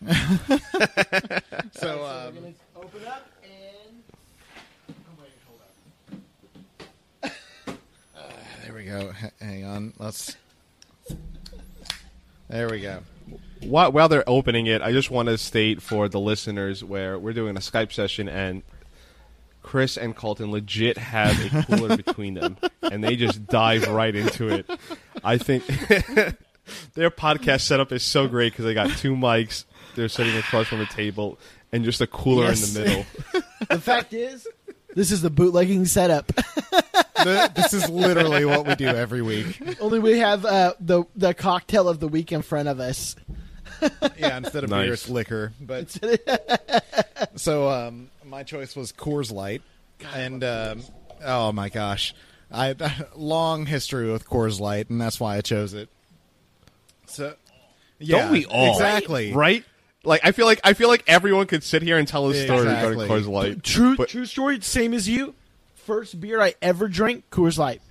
[0.08, 0.58] So
[1.74, 3.28] So um, we're gonna open up
[7.22, 7.32] and.
[8.64, 9.12] there we go.
[9.22, 9.92] H- hang on.
[9.98, 10.36] Let's.
[12.48, 13.00] There we go.
[13.64, 17.32] While, while they're opening it, I just want to state for the listeners where we're
[17.32, 18.62] doing a Skype session and
[19.62, 24.48] Chris and Colton legit have a cooler between them, and they just dive right into
[24.48, 24.68] it.
[25.22, 25.64] I think
[26.94, 30.80] their podcast setup is so great because they got two mics, they're sitting across from
[30.80, 31.38] a table,
[31.70, 32.74] and just a cooler Yes.
[32.76, 33.06] in the middle.
[33.70, 34.46] The fact is,
[34.96, 36.26] this is the bootlegging setup.
[36.26, 39.62] The- this is literally what we do every week.
[39.80, 43.14] Only we have uh, the the cocktail of the week in front of us.
[44.18, 44.84] Yeah, instead of Nice.
[44.84, 45.52] beer, it's liquor.
[45.60, 45.90] But
[47.36, 49.62] so um, my choice was Coors Light,
[50.14, 50.82] and um,
[51.24, 52.14] oh my gosh,
[52.50, 52.74] I
[53.16, 55.88] long history with Coors Light, and that's why I chose it.
[57.06, 57.34] So,
[57.98, 58.72] yeah, Don't we all?
[58.72, 59.64] exactly right?
[60.04, 62.66] Like I feel like I feel like everyone could sit here and tell a story
[62.66, 63.62] regarding Coors Light.
[63.62, 64.60] True, But- true story.
[64.60, 65.34] Same as you.
[65.74, 67.82] First beer I ever drank, Coors Light.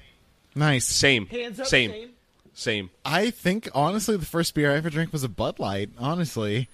[0.55, 0.85] Nice.
[0.85, 2.09] Same, Hands up, same, same.
[2.54, 2.89] Same.
[3.06, 5.89] I think honestly, the first beer I ever drank was a Bud Light.
[5.97, 6.68] Honestly.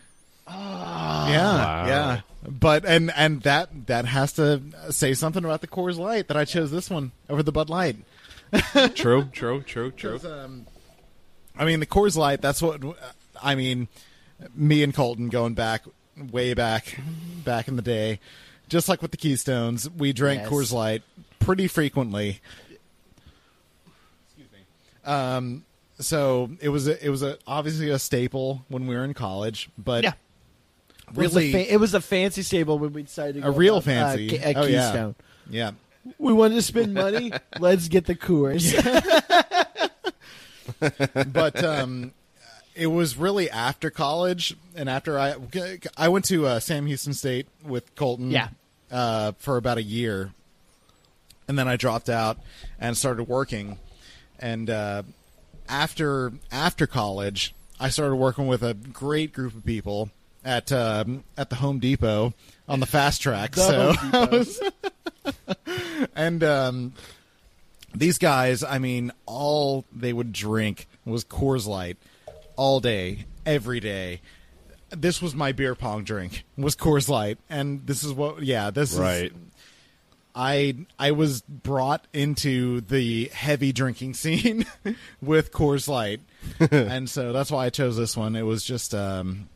[0.47, 1.29] Ah.
[1.29, 1.87] yeah, Wow.
[1.87, 2.21] yeah.
[2.49, 6.45] But and and that that has to say something about the Coors Light that I
[6.45, 7.97] chose this one over the Bud Light.
[8.95, 10.19] True, true, true, true.
[10.23, 10.65] um,
[11.57, 12.41] I mean, the Coors Light.
[12.41, 12.81] That's what
[13.43, 13.89] I mean.
[14.55, 15.83] Me and Colton going back
[16.31, 16.97] way back,
[17.43, 18.19] back in the day,
[18.69, 20.49] just like with the Keystones, we drank Yes.
[20.49, 21.01] Coors Light
[21.39, 22.39] pretty frequently.
[24.27, 24.59] Excuse me.
[25.11, 25.65] Um,
[25.99, 29.69] so it was a, it was a obviously a staple when we were in college,
[29.77, 30.13] but Yeah.
[31.09, 33.75] It was, really fa- it was a fancy stable when we decided to a real
[33.77, 34.35] up, uh, fancy.
[34.37, 35.15] A oh yeah, Keystone.
[35.49, 35.71] yeah.
[36.17, 37.31] We wanted to spend money.
[37.59, 38.73] Let's get the Coors.
[41.31, 42.11] but um,
[42.75, 45.35] it was really after college and after I
[45.97, 48.31] I went to uh, Sam Houston State with Colton.
[48.31, 48.49] Yeah.
[48.89, 50.31] Uh, for about a year,
[51.49, 52.37] and then I dropped out
[52.79, 53.79] and started working.
[54.39, 55.03] And uh,
[55.69, 60.09] after after college, I started working with a great group of people
[60.43, 62.33] at um, at the Home Depot
[62.67, 63.51] on the fast track.
[63.51, 63.93] The
[64.43, 66.93] so Home and um,
[67.93, 71.97] these guys, I mean, all they would drink was Coors Light
[72.55, 74.21] all day, every day.
[74.89, 78.41] This was my beer pong drink was Coors Light, and this is what.
[78.41, 79.25] Yeah, this Right.
[79.25, 79.31] is.
[80.37, 84.65] I I was brought into the heavy drinking scene
[85.21, 86.21] with Coors Light,
[86.71, 88.35] and so that's why I chose this one.
[88.35, 89.49] It was just um,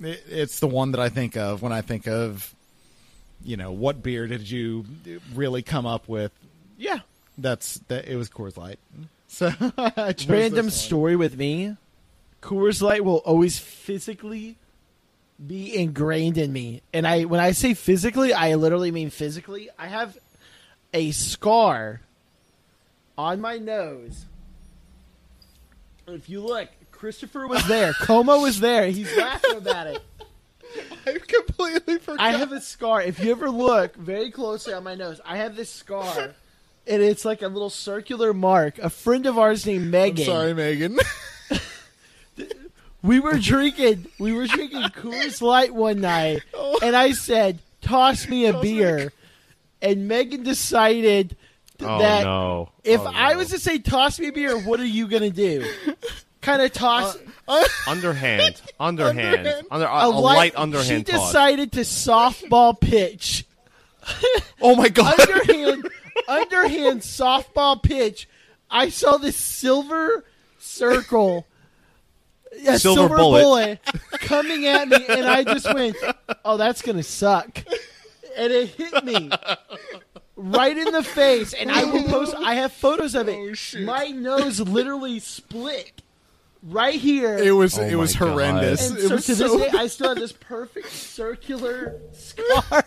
[0.00, 2.54] it, it's the one that I think of when I think of,
[3.42, 4.84] you know, what beer did you
[5.34, 6.32] really come up with?
[6.76, 7.00] yeah.
[7.40, 8.08] That's that.
[8.08, 8.80] It was Coors Light.
[9.28, 10.86] So I chose Random this one.
[10.86, 11.76] story with me.
[12.42, 14.56] Coors Light will always physically
[15.44, 16.82] be ingrained in me.
[16.92, 19.68] And I when I say physically, I literally mean physically.
[19.78, 20.18] I have
[20.92, 22.00] a scar
[23.16, 24.24] on my nose.
[26.06, 27.92] If you look, Christopher was there.
[28.00, 28.90] Como was there.
[28.90, 30.02] He's laughing about it.
[31.06, 32.20] I completely forgot.
[32.20, 33.02] I have a scar.
[33.02, 36.34] If you ever look very closely on my nose, I have this scar.
[36.86, 38.78] And it's like a little circular mark.
[38.78, 40.24] A friend of ours named I'm Megan.
[40.24, 40.98] sorry, Megan.
[43.02, 44.06] We were drinking.
[44.18, 46.78] We were drinking Coors Light one night, oh.
[46.82, 49.12] and I said, "Toss me a beer,"
[49.80, 51.36] and Megan decided
[51.80, 52.70] Oh that no!
[52.82, 55.64] if Oh, I was to say, "Toss me a beer," what are you gonna do?
[56.40, 59.66] Kind of uh, toss uh, underhand, underhand, Underhand.
[59.70, 61.28] under, a, a light, underhand She toss.
[61.28, 63.44] decided to softball pitch.
[64.60, 65.20] oh my god!
[65.20, 65.88] underhand,
[66.26, 68.28] underhand softball pitch.
[68.70, 70.24] I saw this silver
[70.58, 71.46] circle,
[72.66, 73.42] a Silver silver, bullet.
[73.42, 73.80] bullet.
[74.20, 75.96] coming at me, and I just went,
[76.44, 77.58] "Oh, that's gonna suck,"
[78.36, 79.30] and it hit me
[80.36, 81.52] right in the face.
[81.54, 82.34] And I will post.
[82.36, 83.36] I have photos of it.
[83.76, 86.02] Oh, my nose literally split
[86.62, 87.38] right here.
[87.38, 88.90] it was Oh it was horrendous.
[88.90, 92.84] and it so was to so this day, I still have this perfect circular scar.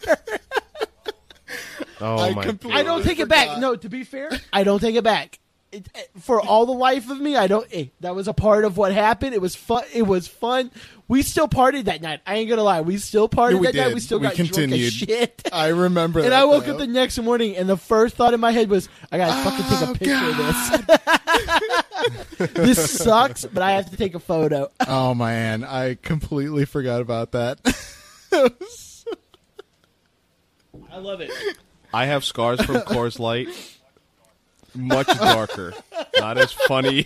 [2.01, 2.55] oh I my!
[2.71, 3.59] I don't take it back.
[3.59, 5.39] No, to be fair, I don't take it back.
[5.71, 7.65] It, it- for all the life of me, I don't.
[7.71, 9.33] eh, that was a part of what happened.
[9.33, 9.83] It was fun.
[9.93, 10.69] It was fun.
[11.07, 12.19] We still partied that night.
[12.27, 12.81] I ain't gonna lie.
[12.81, 13.93] We still partied Yeah, we that night.
[13.93, 14.87] We still We got drunk continued.
[14.87, 15.49] as shit.
[15.51, 16.19] I remember.
[16.19, 16.73] and that, I woke though.
[16.73, 19.65] up the next morning, and the first thought in my head was, "I gotta fucking
[19.65, 20.37] take Oh, a picture of
[22.37, 22.53] this.
[22.53, 27.31] this sucks, but I have to take a photo." Oh man, I completely forgot about
[27.33, 27.59] that.
[30.91, 31.31] I love it.
[31.93, 33.47] I have scars from Coors Light.
[34.73, 35.73] Much darker,
[36.17, 37.03] not as funny,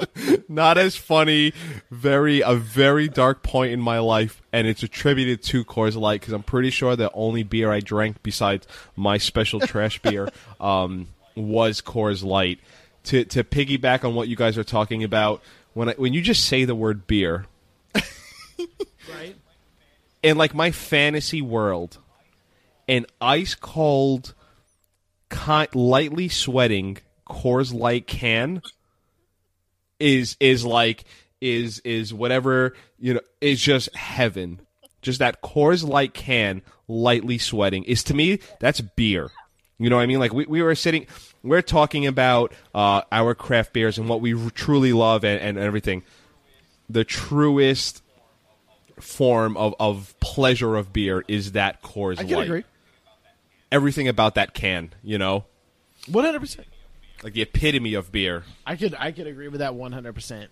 [0.48, 1.52] not as funny.
[1.90, 6.32] Very a very dark point in my life, and it's attributed to Coors Light because
[6.34, 10.28] I'm pretty sure the only beer I drank besides my special trash beer
[10.60, 12.58] um, was Coors Light.
[13.04, 15.42] To to piggyback on what you guys are talking about,
[15.74, 17.46] when I, when you just say the word beer,
[17.94, 19.36] Right?
[20.22, 21.98] in like my fantasy world,
[22.88, 24.34] an ice cold,
[25.30, 26.98] ki- lightly sweating
[27.28, 28.62] Coors Light can
[29.98, 31.04] is is like
[31.40, 34.60] is is whatever you know is just heaven.
[35.02, 39.30] Just that Coors Light can lightly sweating is to me that's beer.
[39.78, 40.20] You know what I mean?
[40.20, 41.06] Like we, we were sitting,
[41.42, 46.04] we're talking about uh, our craft beers and what we truly love and, and everything.
[46.88, 48.02] The truest
[49.00, 52.46] form of, of pleasure of beer is that Coors I can Light.
[52.46, 52.64] agree.
[53.74, 55.44] Everything about that can, you know,
[56.06, 56.68] One hundred percent.
[57.24, 58.44] like the epitome of beer.
[58.64, 60.50] I could I could agree with that one hundred percent.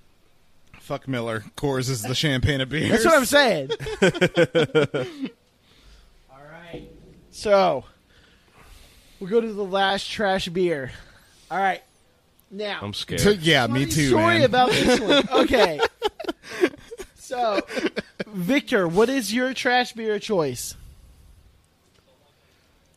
[0.81, 1.45] Fuck Miller.
[1.57, 2.89] Coors is the champagne of beer.
[2.89, 3.71] That's what I'm saying.
[6.31, 6.83] All right.
[7.31, 7.85] So
[9.21, 10.91] we'll go to the last trash beer.
[11.51, 11.83] All right.
[12.51, 13.21] Now, I'm scared.
[13.21, 14.43] So, yeah, me funny too, Story man.
[14.43, 15.23] about this one.
[15.45, 15.81] Okay.
[17.15, 17.61] so,
[18.27, 20.75] Victor, what is your trash beer choice?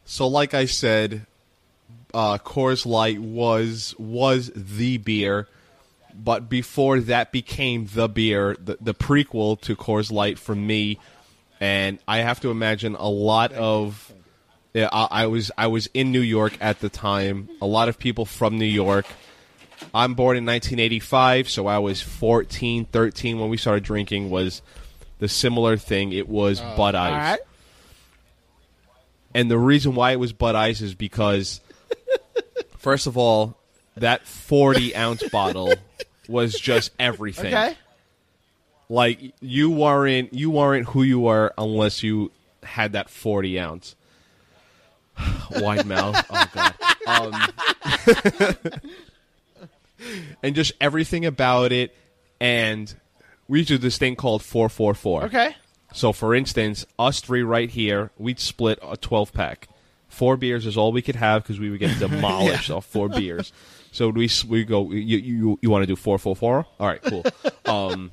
[0.06, 1.26] So, like I said,
[2.14, 5.48] uh, Coors Light was was the beer,
[6.14, 11.00] but before that became the beer, the, the prequel to Coors Light for me,
[11.60, 14.12] and I have to imagine a lot of.
[14.74, 17.50] Yeah, I, I was I was in New York at the time.
[17.62, 19.06] A lot of people from New York
[19.94, 24.30] I'm born in 1985, so I was 14, 13 when we started drinking.
[24.30, 24.62] Was
[25.20, 26.12] the similar thing?
[26.12, 27.38] It was Bud Ice.
[29.36, 31.60] And the reason why it was Bud Ice is because,
[32.78, 33.58] first of all,
[33.98, 35.74] that 40 ounce bottle
[36.30, 37.54] was just everything.
[37.54, 37.76] Okay.
[38.88, 42.32] Like you weren't you weren't who you were unless you
[42.64, 43.96] had that 40 ounce.
[45.52, 46.26] Wide mouth.
[46.30, 46.74] Oh god.
[47.06, 47.34] Um,
[50.44, 51.94] and just everything about it,
[52.40, 52.94] and
[53.50, 55.24] we do this thing called 444.
[55.26, 55.56] Okay.
[55.96, 59.70] So, for instance, us three right here, we'd split a 12 pack.
[60.10, 63.54] Four beers is all we could have because we would get demolished off four beers.
[63.94, 64.92] So we we go.
[64.92, 66.66] You you, you want to do four four four?
[66.80, 67.24] All right, cool.
[67.66, 68.12] Um,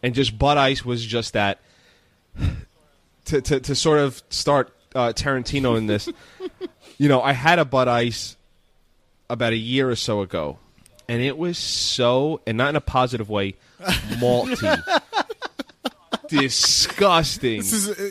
[0.00, 1.58] and just Bud Ice was just that
[3.24, 6.08] to to, to sort of start uh, Tarantino in this.
[6.98, 8.36] You know, I had a Bud Ice
[9.28, 10.58] about a year or so ago,
[11.08, 15.00] and it was so, and not in a positive way, malty,
[16.30, 18.10] disgusting This is uh,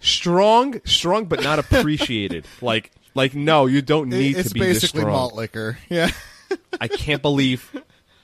[0.00, 2.46] strong, strong, but not appreciated.
[2.60, 5.12] like, like no, you don't need it's to be this basically strong.
[5.14, 5.78] malt liquor.
[5.88, 6.10] Yeah.
[6.80, 7.74] I can't believe.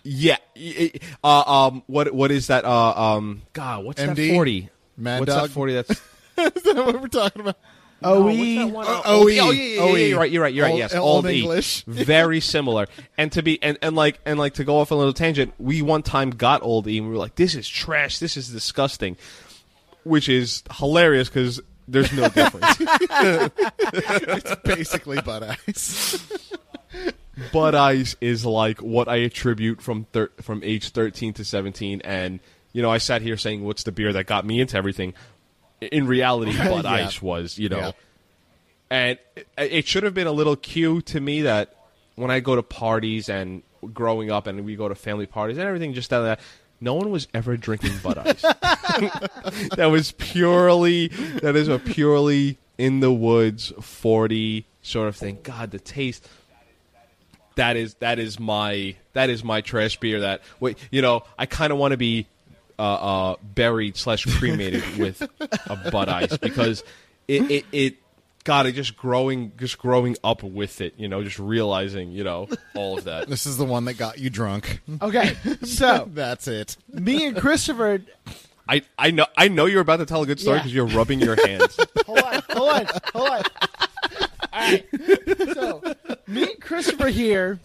[0.02, 0.92] Yeah, y-
[1.24, 2.64] uh, um, what what is that?
[2.64, 4.34] Uh, um, God, what's that MD?
[4.34, 4.68] forty?
[4.96, 5.48] Mad what's Dog?
[5.48, 5.72] that forty?
[5.74, 5.90] That's
[6.56, 7.58] Is that what we're talking about?
[8.02, 8.58] Oh, No, what's we.
[8.58, 8.86] that one?
[8.86, 9.22] Uh, Oh, OE.
[9.22, 9.94] oh, yeah, yeah, yeah, OE.
[9.96, 10.30] You're right.
[10.30, 10.54] You're right.
[10.54, 10.70] You're right.
[10.70, 11.40] Old- yes, Old E.
[11.40, 11.82] English.
[11.86, 12.86] Very similar.
[13.16, 15.82] And to be and, and like and like to go off a little tangent, we
[15.82, 18.18] one time got Old E, and we were like, "This is trash.
[18.18, 19.16] This is disgusting,"
[20.04, 22.78] which is hilarious because there's no difference.
[23.80, 26.24] It's basically Bud Ice.
[27.52, 32.40] Bud Ice is like what I attribute from thir- from age 13 to 17 and
[32.72, 35.14] you know I sat here saying what's the beer that got me into everything
[35.80, 36.90] in reality Bud Yeah.
[36.90, 37.78] Ice was you know.
[37.78, 37.92] Yeah.
[38.90, 41.74] and it, it should have been a little cue to me that
[42.16, 43.62] when I go to parties and
[43.94, 46.40] growing up and we go to family parties and everything just that
[46.80, 48.42] no one was ever drinking Bud Ice.
[49.76, 55.38] That was purely that is a purely in the woods 40 sort of thing.
[55.42, 56.28] God the taste.
[57.56, 61.44] That is that is my that is my trash beer that wait you know i
[61.44, 62.28] kind of want to be
[62.78, 66.84] uh, uh, buried slash cremated with a Bud Ice because
[67.26, 67.96] it, it it
[68.44, 72.48] God, it just growing just growing up with it, you know, just realizing, you know,
[72.74, 73.28] all of that.
[73.28, 74.80] This is the one that got you drunk.
[75.02, 75.36] Okay.
[75.64, 76.76] So, That's it.
[76.92, 78.00] me and Christopher.
[78.68, 80.62] I, I know I know you're about to tell a good story Yeah.
[80.62, 81.78] because you're rubbing your hands.
[82.06, 82.42] Hold on.
[82.50, 82.86] Hold on.
[83.14, 83.42] Hold on.
[84.52, 84.86] All right.
[85.54, 85.82] So,
[86.26, 87.58] me and Christopher here.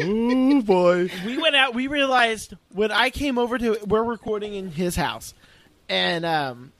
[0.00, 1.10] Oh boy!
[1.26, 1.74] we went out.
[1.74, 5.34] We realized when I came over to, we're recording in his house,
[5.88, 6.72] and um,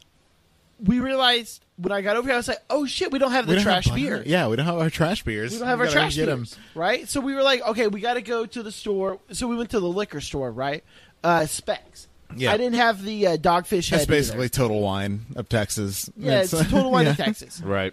[0.82, 3.46] we realized when I got over here, I was like, "Oh shit, we don't have
[3.46, 4.22] the don't trash Bud beer.
[4.24, 5.52] Yeah, we don't have our trash beers.
[5.52, 6.40] We don't have our trash get 'em.
[6.40, 9.46] beers, right?" So we were like, "Okay, we got to go to the store." So
[9.48, 10.82] we went to the liquor store, right?
[11.22, 12.08] Uh, Spec's.
[12.34, 12.52] Yeah.
[12.52, 13.98] I didn't have the uh, dogfish head.
[14.00, 14.54] That's basically either.
[14.54, 16.10] Total Wine of Texas.
[16.16, 17.60] yeah, it's total wine of Texas.
[17.60, 17.92] Right.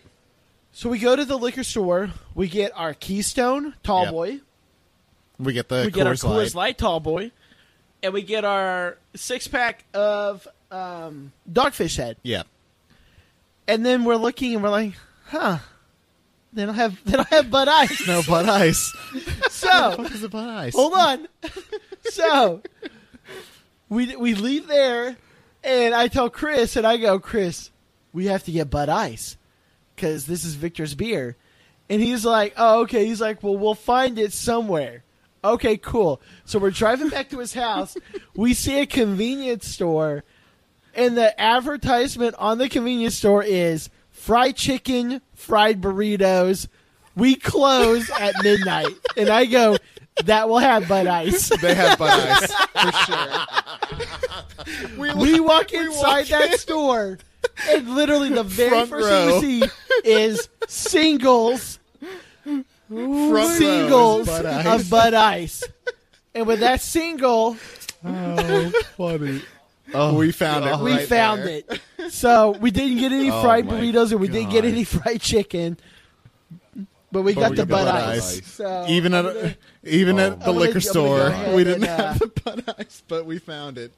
[0.72, 2.12] So we go to the liquor store.
[2.36, 4.12] We get our Keystone Tall Yep.
[4.14, 4.40] Boy.
[5.40, 6.56] We get the we get our Coors Coors Light.
[6.56, 7.32] Light Tall Boy,
[8.04, 12.18] and we get our six pack of um, Dogfish Head.
[12.24, 12.44] Yeah.
[13.68, 14.94] And then we're looking and we're like,
[15.28, 15.60] huh.
[16.52, 18.08] They don't have they don't have Bud Ice.
[18.08, 18.94] No Bud Ice.
[19.50, 20.74] So what is a Bud Ice?
[20.74, 21.28] hold on.
[22.10, 22.62] so
[23.88, 25.16] we we leave there,
[25.64, 27.70] and I tell Chris, and I go, Chris,
[28.14, 29.38] we have to get Bud Ice
[29.96, 31.36] because this is Victor's beer,
[31.88, 33.06] and he's like, oh okay.
[33.06, 35.04] He's like, well, we'll find it somewhere.
[35.44, 36.22] Okay, cool.
[36.46, 37.96] So we're driving back to his house.
[38.36, 40.24] we see a convenience store,
[40.94, 46.68] and the advertisement on the convenience store is fried chicken, fried burritos.
[47.16, 49.78] We close at midnight, and I go,
[50.26, 51.50] that will have Bud Ice.
[51.62, 54.98] They have Bud Ice for sure.
[54.98, 56.58] we, We walk inside walk that in.
[56.58, 57.18] store,
[57.70, 59.40] and literally the very Front first row.
[59.40, 59.72] thing we see
[60.04, 61.79] is singles,
[62.90, 64.66] front row singles is Bud Ice.
[64.84, 65.64] of Bud Ice.
[66.36, 67.58] And with that single,
[68.06, 69.42] Oh, funny.
[69.94, 70.80] Oh, we found it.
[70.80, 71.62] we right found there.
[71.98, 72.12] it.
[72.12, 74.72] So we didn't get any Oh fried my burritos, and we didn't get God.
[74.72, 75.78] any fried chicken.
[77.12, 78.38] But we got we the got Bud Bud Ice.
[78.38, 78.48] Ice.
[78.54, 81.28] So even at gonna- even Oh at the I'm gonna- liquor I'm gonna go store,
[81.28, 83.92] ahead we didn't and, uh, have the Bud Ice, but we found it.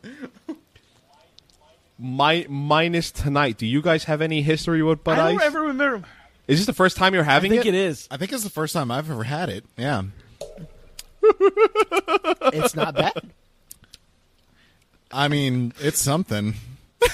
[1.99, 3.57] My minus tonight.
[3.57, 5.47] Do you guys have any history with Bud I don't Ice?
[5.47, 6.07] ever remember.
[6.51, 7.59] Is this the first time you're having it?
[7.59, 7.77] I think it?
[7.77, 8.07] it is.
[8.11, 9.65] I think it's the first time I've ever had it.
[9.77, 10.03] Yeah.
[12.53, 13.31] It's not bad.
[15.11, 16.55] I mean, it's something.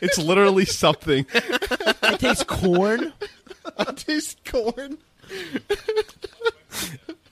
[0.00, 1.26] It's literally something.
[1.32, 3.12] It tastes corn.
[3.78, 4.98] I taste corn.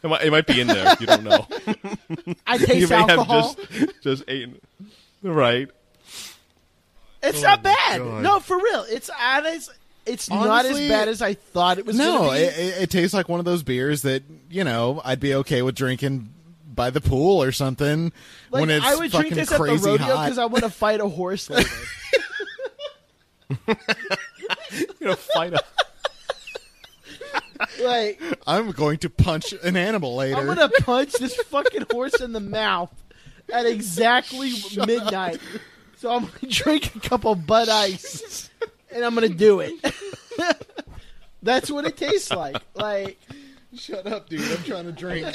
[0.03, 0.97] It might, it might be in there.
[0.99, 1.47] You don't know.
[2.47, 3.55] I you taste may alcohol.
[3.55, 4.59] have just just eaten.
[5.23, 5.71] Right.
[7.23, 7.99] It's oh not bad.
[8.01, 8.23] God.
[8.23, 8.85] No, for real.
[8.89, 9.73] It's honest.
[10.05, 11.97] It's not as bad as I thought it was.
[11.97, 12.39] No, be.
[12.39, 15.63] it, it, it tastes like one of those beers that you know I'd be okay
[15.63, 16.33] with drinking
[16.75, 18.13] by the pool or something
[18.51, 20.25] like when it's I would fucking drink this at the crazy rodeo hot.
[20.25, 21.69] because I want to fight a horse later.
[25.01, 25.61] You know, fight a.
[27.83, 30.39] like I'm going to punch an animal later.
[30.39, 32.91] I'm gonna punch this fucking horse in the mouth
[33.53, 34.53] at exactly
[34.87, 35.41] midnight.
[36.03, 38.51] So I'm gonna drink a couple Bud Ice,
[38.93, 39.73] and I'm gonna do it.
[41.45, 42.57] That's what it tastes like.
[42.75, 43.21] Like
[43.73, 44.41] Shut up, dude!
[44.51, 45.29] I'm trying to drink.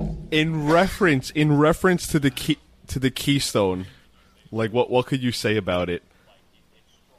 [0.30, 2.56] in reference in reference to the key
[2.86, 3.84] to the keystone
[4.50, 6.02] like what what could you say about it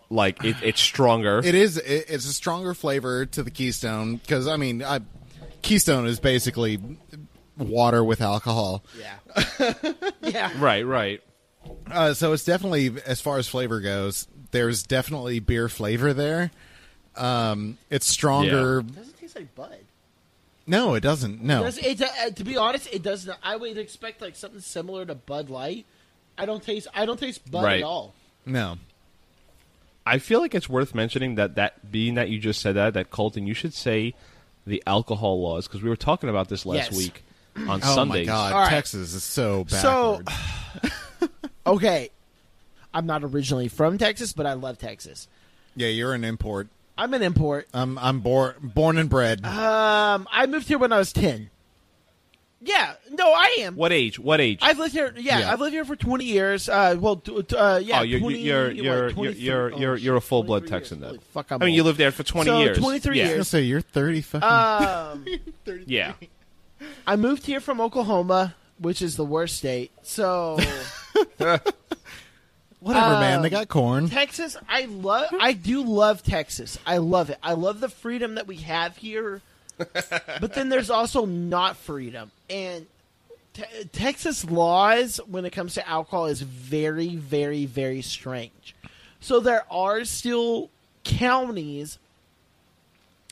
[0.10, 1.78] like it, it's stronger it is.
[1.78, 5.02] It, it's a stronger flavor to the Keystone because I mean, I,
[5.62, 6.80] Keystone is basically
[7.58, 8.84] water with alcohol.
[9.00, 9.74] yeah,
[10.22, 10.52] yeah.
[10.60, 11.22] right right
[11.90, 16.52] Uh, so it's definitely, as far as flavor goes, there's definitely beer flavor there.
[17.16, 18.80] Um, it's stronger.
[18.80, 19.78] It doesn't taste like Bud.
[20.68, 21.42] No, it doesn't.
[21.44, 23.38] No, Does it, uh, to be honest, it doesn't.
[23.44, 25.86] I would expect like something similar to Bud Light.
[26.38, 26.88] I don't taste.
[26.96, 27.80] I don't taste Bud Right.
[27.80, 28.14] at all.
[28.46, 28.78] no.
[30.06, 33.12] i feel like it's worth mentioning that that being that you just said that that
[33.12, 34.16] colton you should say
[34.66, 36.98] the alcohol laws because we were talking about this last Yes.
[36.98, 37.24] week
[37.56, 38.70] on Oh sundays my god, All right.
[38.70, 40.92] Texas is so So- backward.
[41.66, 42.10] Okay,
[42.94, 45.28] I'm not originally from Texas, but I love Texas.
[45.76, 46.68] yeah, you're an import.
[46.98, 47.68] I'm an import.
[47.74, 49.46] I'm I'm born born and bred.
[49.46, 51.50] Um, I moved here when I was ten.
[52.64, 53.76] Yeah, no, I am.
[53.76, 55.14] what age what age I've lived here.
[55.18, 55.52] Yeah, Yeah.
[55.54, 56.70] I've lived here for 20 years.
[56.70, 58.00] Uh, well, t- t- uh, yeah.
[58.00, 61.18] Oh, you're- 20, you're- what, you're- you're- you're- oh, you're- you're a full-blood Texan then.
[61.34, 63.24] Fuck, I'm i mean you lived there for 20 So, years 23 yeah.
[63.24, 64.48] I was gonna say you're thirty fucking.
[64.48, 65.26] Um,
[65.88, 66.14] yeah
[67.06, 69.92] I moved here from Oklahoma, which is the worst state.
[70.04, 70.58] So
[72.82, 73.44] Whatever, man.
[73.44, 74.10] They got corn.
[74.10, 75.30] Texas, I love.
[75.40, 76.80] I do love Texas.
[76.86, 77.38] I love it.
[77.44, 79.42] I love the freedom that we have here.
[79.78, 82.86] but then there's also not freedom, and
[83.54, 88.76] te- Texas laws when it comes to alcohol is very, very, very strange.
[89.20, 90.70] So there are still
[91.04, 91.98] counties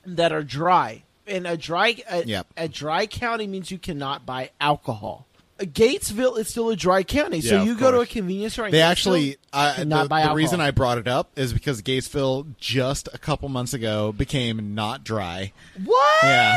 [0.06, 2.48] that are dry, and a dry a, Yep.
[2.58, 5.26] a dry county means you cannot buy alcohol.
[5.60, 8.54] Uh, Gatesville is still a dry county, so Yeah, of you go to a convenience
[8.54, 8.68] store.
[8.68, 11.82] in They actually, uh, the, cannot buy the reason I brought it up is because
[11.82, 15.52] Gatesville just a couple months ago became not dry.
[15.84, 16.24] What?
[16.24, 16.56] Yeah.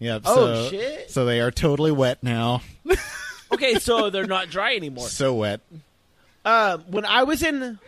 [0.00, 0.22] Yep.
[0.26, 1.10] Oh, so, shit.
[1.10, 2.62] So they are totally wet now.
[3.52, 5.06] Okay, so they're not dry anymore.
[5.08, 5.60] so wet.
[6.42, 7.78] Um, when I was in,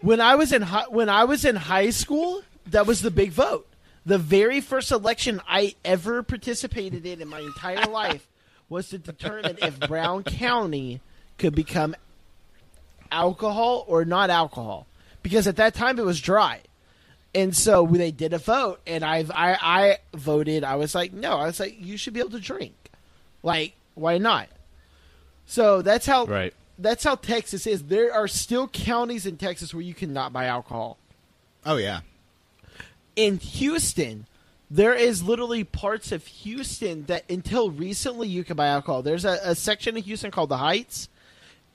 [0.00, 3.30] when I was in hi- when I was in high school, that was the big
[3.30, 3.66] vote.
[4.04, 8.26] The very first election I ever participated in in my entire life
[8.68, 11.00] was to determine if Brown County
[11.38, 11.94] could become
[13.10, 14.86] alcohol or not alcohol,
[15.22, 16.60] because at that time it was dry.
[17.34, 20.64] And so they did a vote, and I, I I voted.
[20.64, 21.38] I was like, no.
[21.38, 22.74] I was like, you should be able to drink.
[23.42, 24.48] Like, why not?
[25.46, 26.52] So that's how Right.
[26.78, 27.84] that's how Texas is.
[27.84, 30.98] There are still counties in Texas where you cannot buy alcohol.
[31.64, 32.00] Oh yeah.
[33.16, 34.26] In Houston,
[34.70, 39.02] there is literally parts of Houston that until recently you could buy alcohol.
[39.02, 41.08] There's a, a section of Houston called the Heights,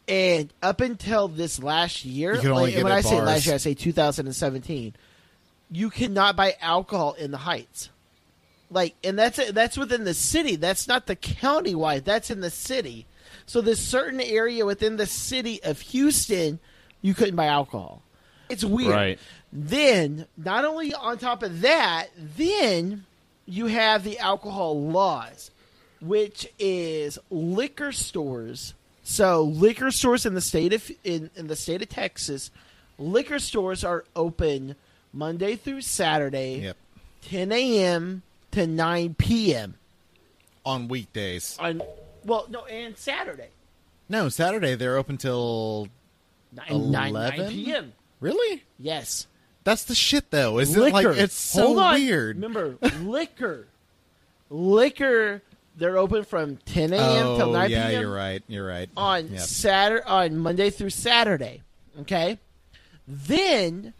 [0.08, 3.22] and up until this last year, You can only like, get when at I say
[3.22, 4.96] last year, I say 2017.
[5.70, 7.90] You cannot buy alcohol in the Heights,
[8.72, 10.56] like, and that's that's within the city.
[10.56, 12.04] That's not the county wide.
[12.04, 13.06] That's in the city.
[13.46, 16.60] So this certain area within the city of Houston,
[17.02, 18.02] you couldn't buy alcohol.
[18.50, 18.96] It's weird.
[18.96, 19.20] Right.
[19.60, 23.06] Then, not only on top of that, then
[23.48, 25.50] you have the alcohol laws,
[26.00, 28.76] which is liquor stores.
[29.02, 32.52] So liquor stores in the state of in, in the state of Texas,
[33.00, 34.76] liquor stores are open
[35.12, 36.78] Monday through Saturday, Yep.
[37.30, 38.22] 10 a.m.
[38.52, 39.74] to 9 p.m.
[40.66, 41.58] On weekdays.
[41.60, 41.82] on
[42.26, 43.48] well, no, and Saturday,
[44.08, 45.88] No, Saturday they're open till
[46.52, 47.50] 9, 9, 9 11?
[47.54, 47.94] p.m.
[48.20, 48.64] really.
[48.78, 49.26] Yes.
[49.68, 50.60] That's the shit though.
[50.60, 50.98] Isn't liquor.
[50.98, 52.38] it like it's so weird?
[52.38, 53.68] Remember, liquor,
[54.50, 55.42] liquor.
[55.76, 57.36] They're open from 10 a.m.
[57.36, 58.02] till oh 9 yeah, p.m.
[58.02, 58.42] you're right.
[58.48, 58.90] You're right.
[58.96, 59.42] on Yep.
[59.42, 61.64] Saturday, on Monday through Saturday.
[62.00, 62.40] Okay,
[63.06, 63.94] then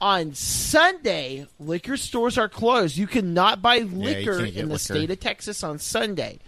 [0.00, 2.96] on Sunday, liquor stores are closed.
[2.96, 4.78] You cannot buy liquor can't in the liquor.
[4.78, 6.40] state of Texas on Sunday,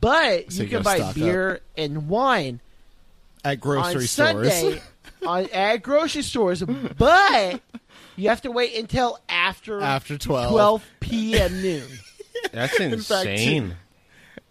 [0.00, 2.58] but So you you can buy beer and wine
[3.44, 4.52] At grocery on stores.
[4.52, 4.82] Sunday
[5.26, 7.60] on, at grocery stores, but
[8.16, 10.50] You have to wait until after After 12.
[10.50, 11.62] 12 p.m.
[11.62, 11.86] noon.
[12.52, 13.76] That's fact, insane.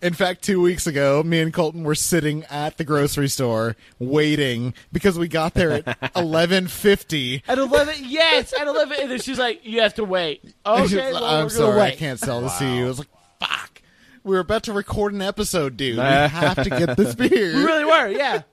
[0.01, 4.73] In fact, two weeks ago, me and Colton were sitting at the grocery store waiting
[4.93, 7.43] because we got there at eleven fifty.
[7.49, 8.97] At 11, yes, at 11.
[9.01, 10.41] And then she's like, you have to wait.
[10.65, 11.97] Okay, well, I'm we're sorry, gonna I wait.
[11.97, 12.85] can't sell this to you.
[12.85, 13.07] I was like,
[13.39, 13.81] "Fuck,
[14.23, 15.97] we were about to record an episode, dude.
[15.97, 17.29] We have to get this beer.
[17.55, 18.43] We really were, yeah.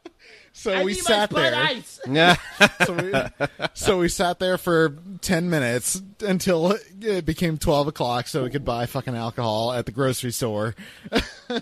[0.59, 1.63] So I we need sat my Bud there.
[1.65, 2.01] Ice.
[2.11, 2.37] Yeah.
[2.87, 3.13] So we,
[3.75, 8.65] so we sat there for ten minutes until it became twelve o'clock, so we could
[8.65, 10.75] buy fucking alcohol at the grocery store.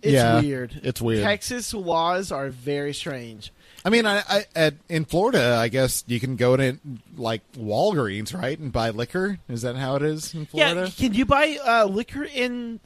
[0.00, 0.80] It's Yeah, weird.
[0.84, 1.24] it's weird.
[1.24, 3.52] Texas laws are very strange.
[3.84, 6.78] I mean, I, I at in Florida, I guess you can go to
[7.16, 9.38] like Walgreens, right, and buy liquor.
[9.48, 10.82] Is that how it is in Florida?
[10.84, 12.78] Yeah, can you buy uh, liquor in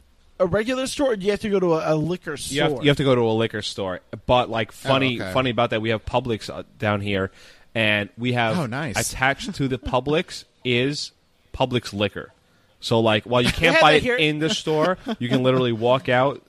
[0.43, 2.55] a regular store, or do you have to go to a, a liquor store?
[2.55, 4.01] You have, you have to go to a liquor store.
[4.27, 5.33] But like funny, Oh, okay.
[5.33, 7.31] funny about that, we have Publix uh, down here,
[7.75, 9.11] and we have Oh, nice.
[9.11, 11.13] attached to the Publix is
[11.55, 12.33] Publix liquor.
[12.81, 14.17] So like, while you can't buy it it here.
[14.17, 16.43] in the store, you can literally walk out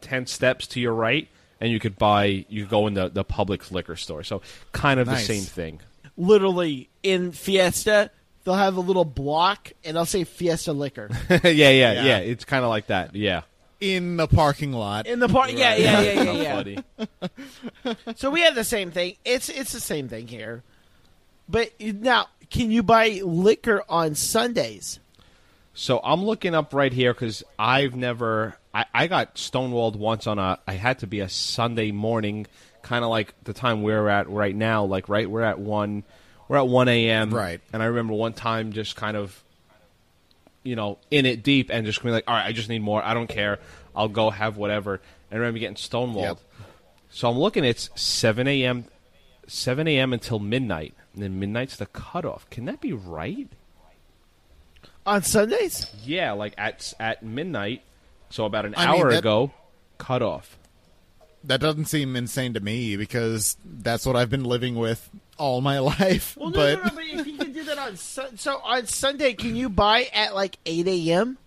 [0.00, 1.28] ten steps to your right,
[1.60, 2.44] and you could buy.
[2.48, 4.22] You could go in the the Publix liquor store.
[4.24, 4.42] So
[4.72, 5.26] kind of Nice.
[5.26, 5.80] the same thing.
[6.16, 8.10] Literally in Fiesta,
[8.44, 12.18] they'll have a little block, and I'll say Fiesta liquor yeah, yeah, yeah, Yeah.
[12.18, 13.14] It's kind of like that.
[13.14, 13.42] Yeah.
[13.80, 15.06] in the parking lot.
[15.06, 15.50] in the park.
[15.52, 17.06] Yeah, yeah, yeah, yeah, How
[17.84, 17.94] yeah.
[18.16, 19.16] So we have the same thing.
[19.24, 20.62] It's it's the same thing here.
[21.48, 25.00] But now, can you buy liquor on Sundays?
[25.74, 28.56] So I'm looking up right here because I've never.
[28.72, 30.58] I, I got stonewalled once on a.
[30.66, 32.46] I had to be a Sunday morning,
[32.82, 34.84] kind of like the time we're at right now.
[34.84, 36.04] Like right, we're at one.
[36.48, 37.30] We're at one a.m.
[37.30, 37.60] Right.
[37.72, 39.42] And I remember one time just kind of,
[40.62, 43.02] you know, in it deep and just being like, all right, I just need more.
[43.02, 43.58] I don't care.
[43.96, 44.94] I'll go have whatever.
[44.94, 45.02] And
[45.32, 46.22] I remember getting stonewalled.
[46.22, 46.38] Yep.
[47.10, 47.64] So I'm looking.
[47.64, 48.84] It's seven a.m.
[49.46, 50.12] Seven a.m.
[50.12, 52.48] until midnight, and then midnight's the cutoff.
[52.50, 53.48] Can that be right?
[55.06, 55.90] On Sundays?
[56.04, 57.82] Yeah, like at at midnight,
[58.30, 59.52] so about an I mean, hour that- ago,
[59.98, 60.58] cut off.
[61.46, 65.08] That doesn't seem insane to me because that's what I've been living with
[65.38, 66.36] all my life.
[66.36, 68.86] Well, no, but no, no, but if you can do that on Sun- so on
[68.86, 71.38] Sunday, can you buy at like eight a.m.?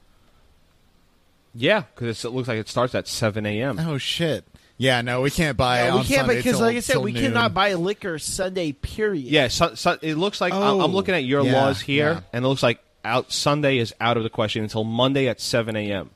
[1.56, 3.80] Yeah, because it looks like it starts at seven a.m.
[3.80, 4.46] oh shit,
[4.78, 5.84] yeah, no, we can't buy.
[5.86, 7.24] Yeah, on we can't Sunday because, till- like I said, we noon.
[7.24, 8.74] cannot buy liquor Sunday.
[8.74, 9.26] Period.
[9.26, 12.12] Yeah, so, so it looks like I'm, Oh, I'm looking at your yeah, laws here,
[12.14, 12.20] yeah.
[12.34, 15.76] and it looks like out Sunday is out of the question until Monday at seven
[15.76, 16.12] a.m.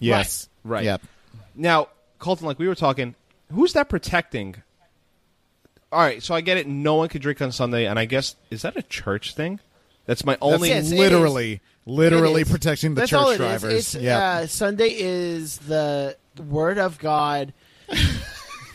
[0.00, 0.84] Yes, Right.
[0.84, 1.02] Yep.
[1.54, 1.88] Now,
[2.24, 3.14] Colton, like we were talking,
[3.52, 4.56] who's that protecting?
[5.92, 6.66] All right, so I get it.
[6.66, 9.60] No one could drink on Sunday, and I guess is that a church thing?
[10.06, 10.70] That's my only.
[10.70, 13.38] Yes, literally, literally protecting the That's church all it is.
[13.38, 13.94] drivers.
[13.94, 14.18] Yeah.
[14.18, 16.16] uh, Sunday is the
[16.48, 17.52] Word of God.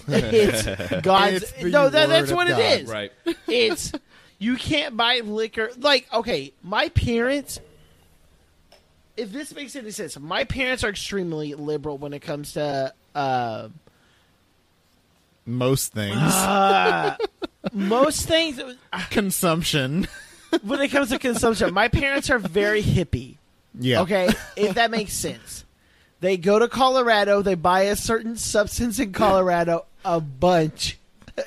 [0.08, 1.52] it's God's.
[1.58, 2.60] It's no, that, that's what God.
[2.60, 2.90] it is.
[2.90, 3.12] Right.
[3.48, 3.92] It's
[4.38, 5.72] you can't buy liquor.
[5.76, 7.60] Like, okay, my parents.
[9.18, 13.70] If this makes any sense, my parents are extremely liberal when it comes to uh,
[15.46, 16.16] Most things.
[17.74, 18.62] most things.
[19.10, 20.08] Consumption.
[20.64, 23.36] When it comes to consumption, my parents are very hippie.
[23.80, 24.02] yeah.
[24.02, 25.66] Okay, if that makes sense.
[26.22, 30.98] They go to Colorado, they buy a certain substance in Colorado, a bunch,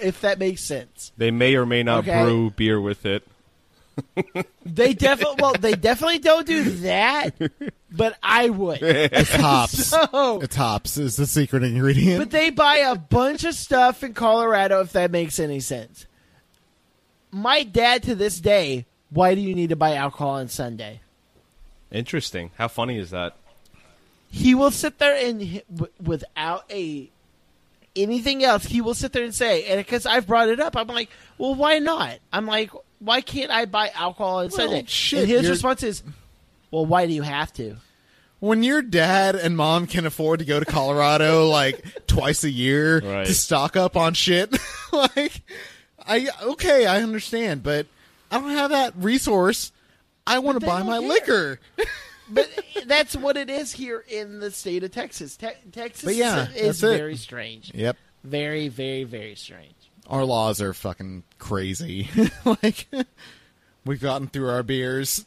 [0.00, 1.12] if that makes sense.
[1.16, 2.22] They may or may not Okay.
[2.22, 3.26] brew beer with it.
[4.64, 7.34] They definitely well, they definitely don't do that,
[7.96, 8.78] but I would.
[8.82, 9.86] It's hops.
[10.12, 12.18] So, It's hops is the secret ingredient.
[12.18, 16.06] but they buy a bunch of stuff in Colorado if that makes any sense.
[17.30, 21.00] My dad to this day, why do you need to buy alcohol on Sunday?
[21.90, 22.50] Interesting.
[22.56, 23.36] How funny is that?
[24.34, 25.62] he will sit there and
[26.02, 27.10] without a
[27.94, 30.86] anything else he will sit there and say and because i've brought it up i'm
[30.86, 32.70] like well why not i'm like
[33.00, 36.02] why can't i buy alcohol on sunday shit, and his response is
[36.72, 37.76] well why do you have to
[38.40, 42.98] when your dad and mom can afford to go to Colorado like twice a year
[43.00, 43.26] Right.
[43.26, 44.52] to stock up on shit,
[44.92, 45.42] like
[46.04, 47.86] I okay, I understand, but
[48.32, 49.70] I don't have that resource.
[50.26, 51.08] I want to buy my care.
[51.08, 51.60] liquor.
[52.30, 52.48] but
[52.86, 56.80] that's what it is here in the state of texas Te- texas But yeah, is
[56.80, 56.96] that's it.
[56.98, 57.96] very strange Yep.
[58.24, 59.74] very very very strange
[60.08, 62.08] Our laws are fucking crazy.
[62.44, 62.86] like
[63.84, 65.26] we've gotten through our beers.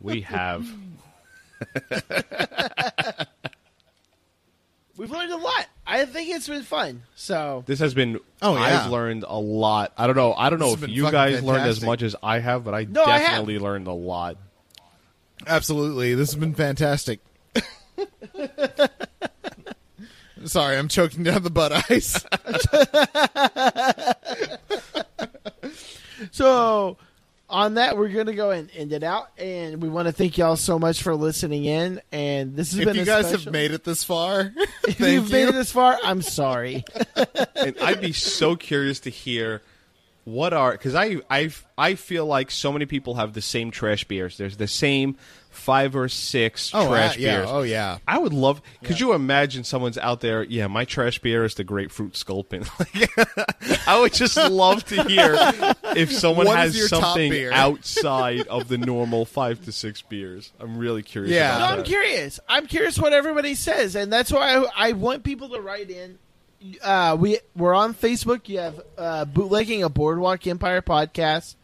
[0.00, 0.66] We have.
[4.98, 8.18] we've learned a lot i think it's been fun so This has been.
[8.42, 8.84] Oh, yeah.
[8.84, 9.92] I've learned a lot.
[9.96, 10.34] I don't know.
[10.34, 11.86] I don't know This if been you fucking guys learned as fantastic.
[11.86, 13.28] much as I have, but I No, I have.
[13.28, 14.36] definitely learned a lot.
[15.46, 16.14] Absolutely.
[16.14, 17.20] This has been fantastic.
[20.44, 22.22] Sorry, I'm choking down the Bud ice.
[26.32, 26.96] So,
[27.48, 29.28] on that, we're going to go and end it out.
[29.38, 32.00] And we want to thank y'all so much for listening in.
[32.12, 34.52] And this has If been you a guys special- have made it this far,
[34.88, 36.84] if thank you've made it this far, I'm sorry.
[37.56, 39.62] and I'd be so curious to hear
[40.24, 44.02] what are because I I I feel like so many people have the same trash
[44.04, 44.36] beers.
[44.36, 45.16] There's the same
[45.56, 47.36] five or six Oh, trash uh, yeah.
[47.38, 47.48] beers.
[47.50, 47.98] Oh, yeah.
[48.06, 48.62] I would love.
[48.84, 50.42] Could you imagine someone's out there?
[50.44, 52.64] Yeah, my trash beer is the grapefruit sculpin.
[53.86, 55.36] I would just love to hear
[55.96, 60.52] if someone What is has something outside of the normal five to six beers.
[60.60, 61.32] I'm really curious.
[61.34, 61.56] Yeah.
[61.56, 61.78] about No, that.
[61.80, 62.40] I'm curious.
[62.48, 66.18] I'm curious what everybody says, and that's why I, I want people to write in.
[66.82, 68.48] Uh, we we're on Facebook.
[68.48, 71.54] You have uh, bootlegging a Boardwalk Empire podcast.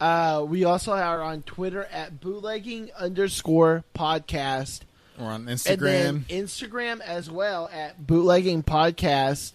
[0.00, 4.80] Uh, we also are on Twitter at bootlegging underscore podcast,
[5.18, 6.20] Or on Instagram.
[6.26, 9.52] Instagram as well at bootlegging podcast.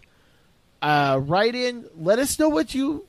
[0.81, 1.85] Uh, write in.
[1.97, 3.05] Let us know what you.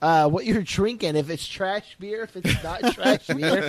[0.00, 1.16] Uh, what you're drinking?
[1.16, 3.68] If it's trash beer, if it's not trash beer.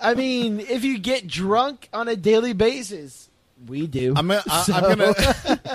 [0.00, 3.30] I mean, if you get drunk on a daily basis,
[3.68, 4.14] we do.
[4.16, 5.14] I'm gonna, I, I'm gonna,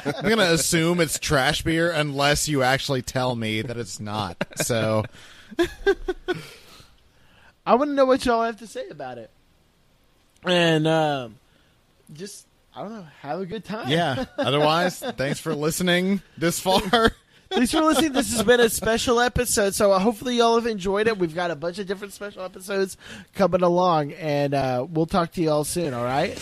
[0.17, 4.35] I'm gonna assume it's trash beer unless you actually tell me that it's not.
[4.57, 5.05] So
[7.65, 9.31] I want to know what y'all have to say about it,
[10.43, 11.35] and um,
[12.13, 12.45] just
[12.75, 13.89] I don't know, have a good time.
[13.89, 14.25] yeah.
[14.37, 16.81] Otherwise, thanks for listening this far.
[17.49, 18.11] Thanks for listening.
[18.11, 21.17] This has been a special episode, so hopefully y'all have enjoyed it.
[21.17, 22.97] We've got a bunch of different special episodes
[23.33, 25.93] coming along, and uh, we'll talk to y'all soon.
[25.93, 26.37] All right.